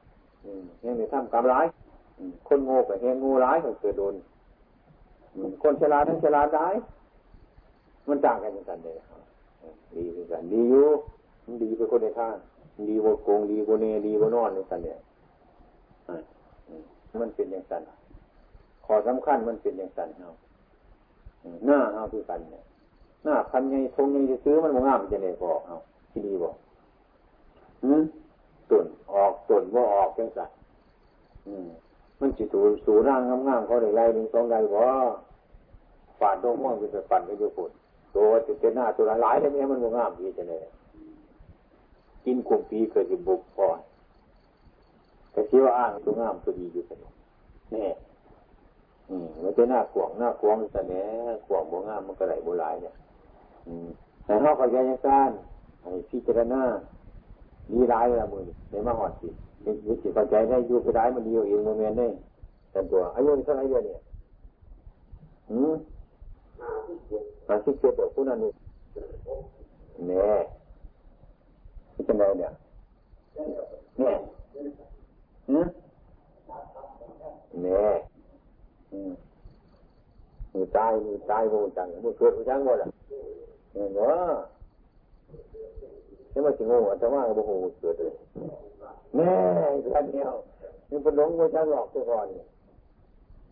[0.85, 1.67] ยังในท่ามกรรมร้าย
[2.49, 4.15] คนโง่กับแหงงูร้ายก็เกิดโดน
[5.63, 6.75] คนฉลาดทั้งฉลาดร้าย
[8.09, 8.97] มันต่างกันอย่างกันเลย
[9.95, 10.87] ดีเหมือนกันดีอยู่
[11.45, 12.29] มันดีไปคนในท่า
[12.89, 14.99] ดีบนโกงดีบนเนดีบนนอนในกันเนี่ย
[17.21, 17.83] มันเป็นอย่างนั้น
[18.87, 20.35] ขอสำคัญมันเป็นอย่างนั้นเอาะ
[21.67, 22.65] หน้าเอาคือกันเนี่ย
[23.25, 25.77] หน้าพันไงทงไงจะซื้อมันมงามจะเนี่ยบอกเอา
[26.11, 26.55] ที่ดีบอก
[27.85, 28.03] อืม
[28.71, 30.51] ตุนออกตุนว่าออกจังสัน
[31.47, 31.67] อืม
[32.21, 34.83] มันจิตูสูร่างงามๆเขาได้ไรหนึ่งสองไรบ่
[36.19, 37.71] ฝาดดงม่วงเป็นปั่นไปอยู่ฝุ่น
[38.15, 40.63] ตัวติดหน้าตัวหลายแล้วเนี่ยมันมงามดีจะเนี่ย
[42.25, 43.67] กินกุ่มปีเกิดอยู่บุกพอ
[45.33, 47.95] แต่คิดว่าอ้างตัวงามตัวดีอยู่แต่เนี่ย
[49.09, 51.07] อืมมันจะหน้ากวงหน้ากวงแต่เนี้ย
[51.47, 52.95] กวงบ่งามมันก็ไหลโบราณเนี่ย
[54.25, 55.31] แต่เขาเขาใจยังการ
[55.83, 56.63] ให้พิจารณา
[57.73, 59.29] ดีร้ายละมือในมหอดสิ
[59.65, 62.07] ยึดจิตใจได้อยู่ไปได้มันดีเองโมเมนต์ได้
[62.71, 63.99] แต่ตัวอายุเท่าไรเดียวเนี่ย
[65.51, 65.75] อืม
[67.49, 68.53] อาชีพเจ็ดเด็กผู้นั้นนี่
[70.09, 70.29] แน่
[71.95, 72.51] ที่เป็นไรเนี่ย
[73.99, 74.17] เนี่ย
[75.51, 75.67] อืม
[77.63, 77.83] แน่
[78.93, 79.13] อืม
[80.53, 82.89] มือตายมือตายโมจังมือเกิดมือจังหมดอะ
[83.75, 84.37] เนาะ
[86.33, 87.51] นี่มาถึงโง่แต่ว่าก็โห
[87.81, 88.15] เกิดเลย
[89.17, 89.33] แน่
[89.95, 90.35] กันเดียว
[90.91, 92.27] นี่เป็นหลงมือจังหลอกตัวก่อน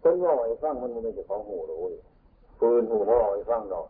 [0.02, 1.94] คนว่าไอ้ฟังมันไม่ใช่ของหูเลย
[2.60, 3.86] ปืนหูว่าไอ้ฟังดอก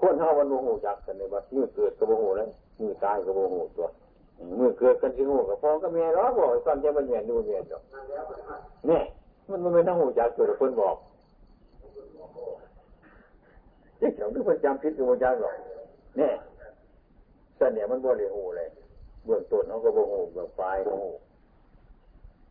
[0.00, 2.48] คนเท่าวันโมโหจักกันในบัดมือเกิดก็โมโหแล้ว
[2.80, 3.86] มือตายก็โมโหตัว
[4.58, 7.82] มือเกิดกันที่หูกับพ่อก็แม่ร้อบอกไอ้ฟังจะมันแย่ดูแย่ดอก
[8.86, 9.02] เนี่ย
[9.48, 10.96] มันมันไม่ต้องหูจักเกิดคนบอก
[14.02, 15.56] ที่เขาทุกคนจำพิษกับโมจักหรอก
[16.16, 16.34] เนี่ย
[17.56, 18.68] เสน่ห์มันบ่ได้หูเลย
[19.24, 21.10] เบื้องต้นเขาก็บ่หูเบื้องปลายบ่หู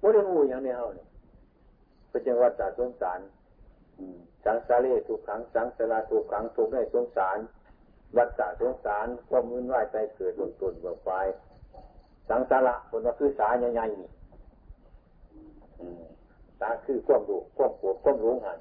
[0.02, 1.08] บ่ได้หูอย่างนี้เฮาเนี่ย
[2.10, 3.20] เป็นจังหวัดตาสงสาร
[4.46, 7.38] สังสารีทุกขังสังสาราทุกขังทุกในสงสาร
[8.18, 11.26] วัฏฏะสงสารความมืนไหวใจเกิดเบื้องต้นเบื้องปลาย
[12.30, 14.10] สังสาระคนว่าคือสาใหญ่ๆนี่
[16.60, 18.60] สาคือความดูความปวดความรู้หัน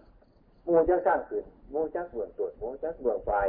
[0.64, 3.48] มูจะสร้างขึ้น มูจักเบื้องต้นมูจักเบื้องปลาย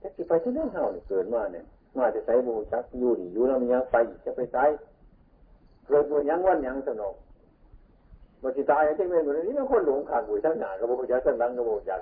[0.00, 1.64] ถ้าที่ไปที่นั่นเฮาเนี่ยเกิดมาเนี่ย
[1.96, 4.64] มาจะใช้มูจักอยู่ดีอยู่แล้วมันยังไปจะไปใช้
[5.86, 7.14] เกิดมูยังวันยังสนอง
[8.42, 11.98] มันจะตายที่ไม่เหมือนนี้มันคนหลงขาดบุญทั้งหนากระพุทธเจ้าทั้งหลังกับพระพุทธเจ้า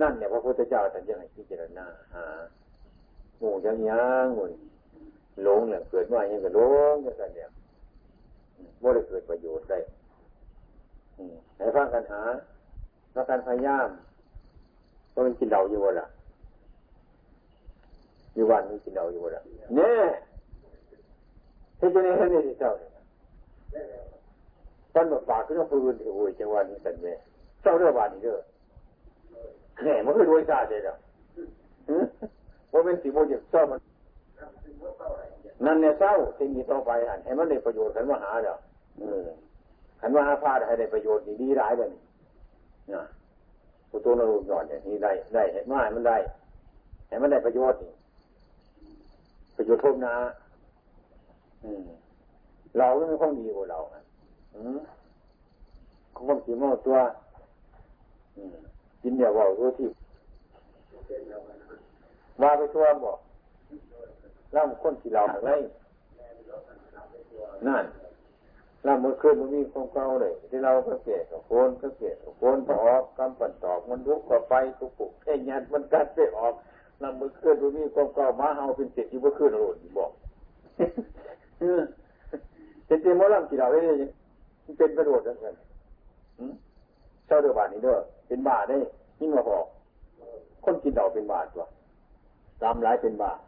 [0.00, 2.26] นั่นเนี่ยพระพุทธเจ้าท่านจะให้พิจารณาหา
[3.38, 4.46] หมู่ยังยังหมู่
[5.42, 6.60] หลงเนี่ยเกิดมาอย่างกับหล
[6.92, 7.50] งอย่างเนี่ย
[8.80, 9.78] ไม่ได้เกิดประโยชน์ได้
[11.58, 12.22] ให้ฟังกันหา
[13.12, 13.88] แล้วการพยายาม
[15.12, 16.06] ก็เป็นกินเหล้าอยู่วะล่ะ
[18.34, 19.42] อยู่วันนี้กินเหล้าอยู่วะล่ะ
[19.76, 20.04] เนี่ย
[21.78, 22.72] ที่จะเนี่ยให้ที่เจ้า
[24.94, 27.12] ตอนแบบปากขึ้นมาพูดโอ้ยจังหวะนี้สันแม่
[27.62, 28.38] เจ้าเรื่องบานนี้เด้อ
[29.82, 30.90] เนี่ยมันคือโดยซาเด้อ
[32.72, 33.78] ว่าเป็นสีโมจิเจ้ามัน
[35.66, 38.54] นั่นเนี่ยเศร้าที่มีต่อไปอันให้มันได้ประโยชน์ขันว่าหาเด้อ
[40.00, 41.88] ขันว่าหาพาให้ได้ประโยชน์ดีร้ายเลย
[42.92, 43.02] นะ
[43.94, 46.16] ผู้ตัวนรูปหย่อนเนี่ยนี่ได้ได้เห็นว่ามันได้
[47.08, 47.78] ให้มันได้ประโยชน์
[49.56, 50.14] ประโยชน์ทุกนา
[52.78, 53.78] เราไม่มีความดีกว่าเรา
[56.14, 56.96] ของความสีมอตัว
[59.02, 59.88] กินเนี่ยว่าตัวที่
[62.42, 63.18] ว่าไปทั่วบอก
[64.56, 65.50] ล่ำคนที่เราอะไร
[67.66, 67.84] นั่น
[68.86, 76.54] ล่ำเมื่อคืนมันมีความเก่าเลยที่เราก็เกลียดโคนก็เกลียดโคนต่ออกกำปั่นตอกมันลุกก็ไปทุกปุกแค่ยันมันกัดไปออก
[77.02, 79.60] ล่ำเมื่อคืนมันมีความเก่ามาเฮาเป็นเศษที่เมื่อคืนเรา
[79.98, 80.10] บอก
[82.86, 83.80] เป็นเต็มมอลำที่เราได้
[84.78, 85.56] เป็นประโยชน์ทั้งนั้น
[87.26, 87.96] เจ้าเดือบาทนี้เด้อ
[88.28, 88.76] เป็นบาทได้
[89.20, 89.64] ยิ่งมาบอก
[90.64, 91.66] คนกินเหล้าเป็นบาทตัว
[92.62, 93.38] ตามหลายเป็นบาท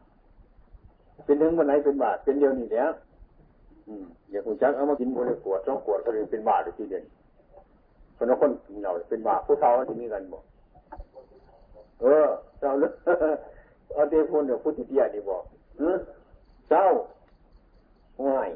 [1.24, 2.90] เป็นถึงวันไหนเป็นบาทเป็นเดียวนี่แล้ว
[3.88, 7.04] อืมอยากคุจักเอามากินคนละขวดสองขวดก็เลยเป็นบาหรือที่เด่น
[8.16, 8.50] คนละคน
[8.82, 10.44] เราเป็นบาผู้เฒ่าที่มีกันบอก
[12.00, 12.26] เออ
[12.60, 12.90] เจ้าเลย
[13.94, 15.42] เอาเตพูนเดี๋ยวพุทธิเดียนี่บอก
[16.70, 16.86] เจ้า
[18.26, 18.48] ง่าย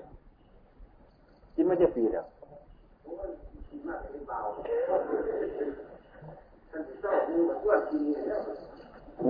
[1.55, 2.27] กินไม่จะปีแล้ว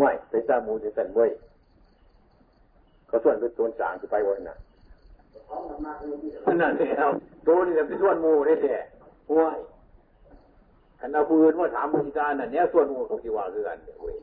[0.01, 1.31] ง่ายไปซามูจะสั่นบ่อย
[3.09, 4.57] เขาส่วนเป็นตัวสางจะไปวันน่ะ
[6.61, 7.13] นั่นเอง
[7.47, 8.77] ตัวนี่เป็นส่วนมูได้แท้
[9.37, 9.59] ง่าย
[11.01, 14.15] ขันเอาปืนว่าถามบริการน่ะเนี้ยส่วนมูเขาคิดว่าคือกันเว้ย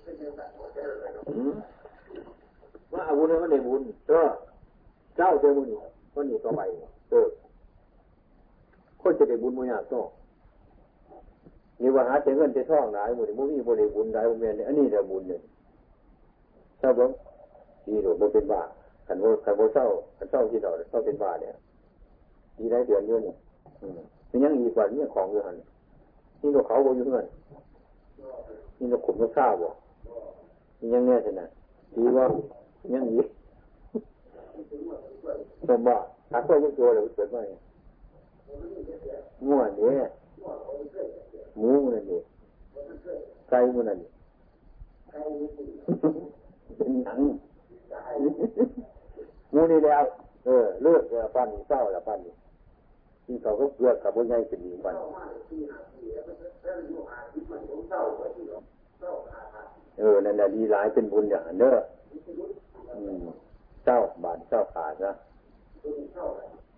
[2.94, 4.30] ว่าอาวุธมันได้บุญเออ
[5.18, 5.78] เจ้าเจ้ามือนี่
[6.14, 6.62] วันนี้ต่อไป
[7.10, 7.28] เออ
[9.02, 10.06] คนจะได้บุญมุ่ยากต้อง
[11.82, 15.42] นี่ว่าหาเจเงินเจท่องหลายหมดมุ่มีบริบุญหลายบุญเนี่ยอันนี้ได้บุญเนี่ย
[16.80, 17.12] เจ้าบ้ง
[17.88, 18.62] ดีหรือบ่เป็นบ้า
[19.08, 19.86] ขันโบขันโบเศร้า
[20.18, 21.54] ขันเศร้าที่เราเศร้าเป็นบ้าเนี่ย
[22.58, 23.36] ดีได้เดือนเยอะเนี่ย
[24.30, 25.56] มันยังอีกว่าเนี่ยของอยู่หัน
[26.42, 27.26] นี่เราเขาบ่อยู่เงิน
[28.78, 29.70] นี่เราขุมเราข้าวบ่
[30.80, 31.42] นี่ยังเนี่ยใช่ไหม
[31.96, 32.26] ดีว่า
[32.94, 33.28] ยังอีก
[35.68, 35.98] ผมว่า
[36.32, 37.60] ถ้าก็ยังตัวเราเกิดมาง่ย
[39.48, 40.10] มั่วเนี่ย
[41.58, 42.20] หมูมันนี่
[43.50, 44.10] ไก่มันนี่
[46.78, 47.20] เป็นหนัง
[47.92, 48.95] ห
[49.56, 50.04] มูนี่แล้ว
[50.46, 51.04] เออเลือด
[51.36, 52.20] ปั้นเศร้าละปั้น
[53.26, 54.96] ที่เขาก็เลือดกับบุญใหญ่เป็นดีปั้น
[60.00, 61.76] เออนั่นแหละดีหลายเป็นบุญอย่างเด้อ
[63.86, 65.14] เศร้าบาทเศร้าขาดนะ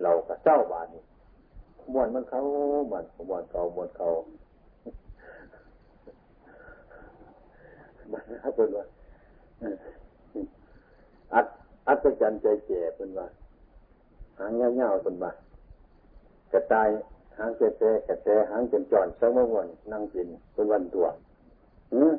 [0.03, 1.01] เราก็เศร้าบาทนี่
[1.93, 2.39] มวนมันเขา
[2.91, 4.07] มวนมวนเขามวนเขา
[8.11, 8.85] มันนะเป็นว่า
[11.87, 13.27] อัดอัดจันใจแก่เป็นว่า
[14.39, 15.31] หางเงาๆเป็นว่า
[16.51, 16.89] กระต่าย
[17.37, 17.67] หางเจ๊
[18.07, 21.05] กระแตหางเป็นจอนสังมวนนั่งกินเป็นวันตัว
[21.93, 22.13] อืม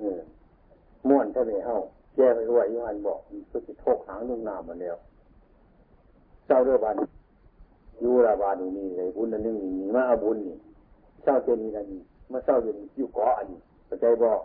[0.00, 0.20] อืม
[1.08, 1.74] ม้วนเท่านี้เฮา
[2.16, 3.18] แก้ไปรวยยุหันบอก
[3.50, 4.96] ก็จะโทกหางนุ่งน้ำมาแล้ว
[6.46, 6.94] เจ้าเรือบัน
[8.02, 10.56] ยูราบานี่นี่เลยบุญนั่นนี่มีมาเอาบุญนี่
[11.22, 11.86] เศร้าเจนี่นั่น
[12.32, 14.40] มาเศร้าอยู่อยู่เกาะอันนี้เข้าใจบอก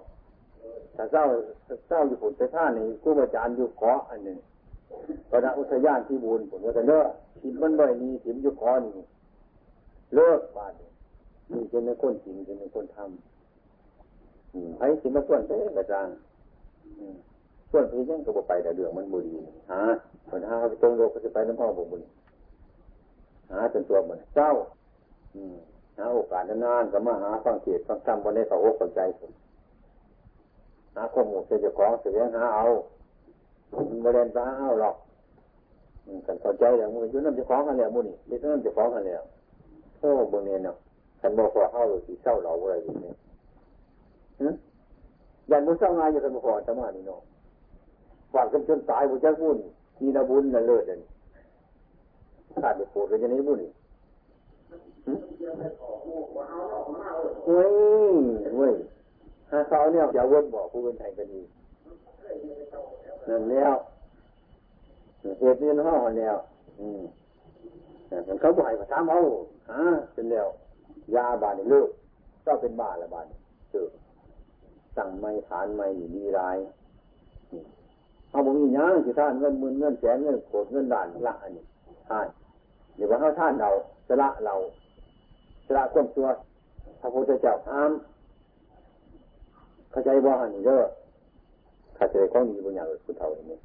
[0.96, 1.24] ถ้าเศร้า
[1.88, 4.38] เศร้าอยู่ผลไปท่านี่กู้อาจารย์อยู่เกาะอันนี้
[5.30, 7.10] ตอนนั้นอุทยานที่บุญผลว่าจะเลิก
[7.42, 9.04] ถิ่มมันบ่อยนี่ถิ่มอยู่เกาะนี่
[10.16, 10.74] เลิกบาด
[11.52, 16.08] นี่จะเป็นคนจริงจะเป็นคนทำไอ้สิมาส่วนเต้กระจาง
[17.72, 19.36] ส่วนพี่ยังก็บไปแต่เรื่องมันบุรี
[19.74, 19.84] ฮะ
[20.30, 22.02] คนหาไปตรงโลกก็จะไปน้ำพ่อบุญ
[23.52, 24.52] หาจนตัวมันเจ้า
[25.98, 29.32] หาโอกาสนานๆก็มาหาฟังเทศฟังธรรมวันนี้เขาอกใจสุด
[30.96, 32.66] หาข้อมูลเจ้าของเสียหาเอา
[34.04, 34.96] บริเวณตาเอาหรอก
[36.28, 39.22] กันเข้าใจอย่างมือยุ่น้ำเจ้าของกันแล้วมือนี่ยึดน้ำเจ้าของกันแล้ว
[40.00, 40.76] โอ้บนเนี่ยเนาะ
[41.22, 43.16] กันบอกว่าเข้าหรือสีเศร้าเหล่าอะไรอย่างเนี้ย
[45.50, 47.22] อย่างมุสลิมงงานอยู่กันมาขอธรรมานี่เนาะ
[48.34, 49.58] ฝากกันจนตายบุญจักบุญ
[50.02, 50.98] มีนาบุญน่ะเลิศเลย
[52.62, 53.60] ขาดไปโปรดกันจะนี้บุญ
[57.46, 57.70] เว้ย
[58.58, 58.74] เว้ย
[59.56, 61.42] หาเขาเนี่ยอย่าวนบอกผู้เป็นไทยกันดี
[63.30, 63.76] นั่นแล้ว
[65.40, 66.36] เหตุนี้ห้องแล้ว
[66.80, 67.02] อืม
[68.28, 69.20] มันเขาบ่อยมาถามเอา
[69.72, 69.84] ฮะ
[70.14, 70.48] เป็นแล้ว
[71.16, 71.90] ยาบาดนี่เลิก
[72.46, 73.26] ก็เป็นบ้าละบาด
[73.72, 73.88] เจอ
[74.96, 75.86] สั่งไม่ฐานไม่
[76.16, 76.58] มีราย
[78.30, 81.64] เอาบ่มียังสิท่านเงินหมื่นเงินแสนเงินโกดเงินด่านละอันนี้
[82.10, 82.28] ท่าน
[82.96, 83.70] เดี๋ยวว่าเขาท่านเรา
[84.08, 84.56] จะละเรา
[85.66, 86.28] จะละควบตัว
[87.02, 87.92] พระพุทธเจ้าห้าม
[89.96, 90.82] เข้าใจว่าอันนี้เด้อ
[91.98, 93.60] ข้าจะได้ของดีบางอย่างพุทธเท่าเนี่ย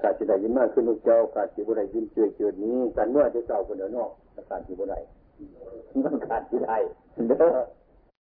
[0.00, 4.98] ข้าจะได้ยินมากขึ้นลูกเจ้าข้าจะบุได้ยินเจือเจือนี้กันเมื่อจะเจ้าคนเดียวนอกข้าจะบุได้
[6.04, 6.76] มันขาดที่ได้
[7.28, 7.56] เด้อ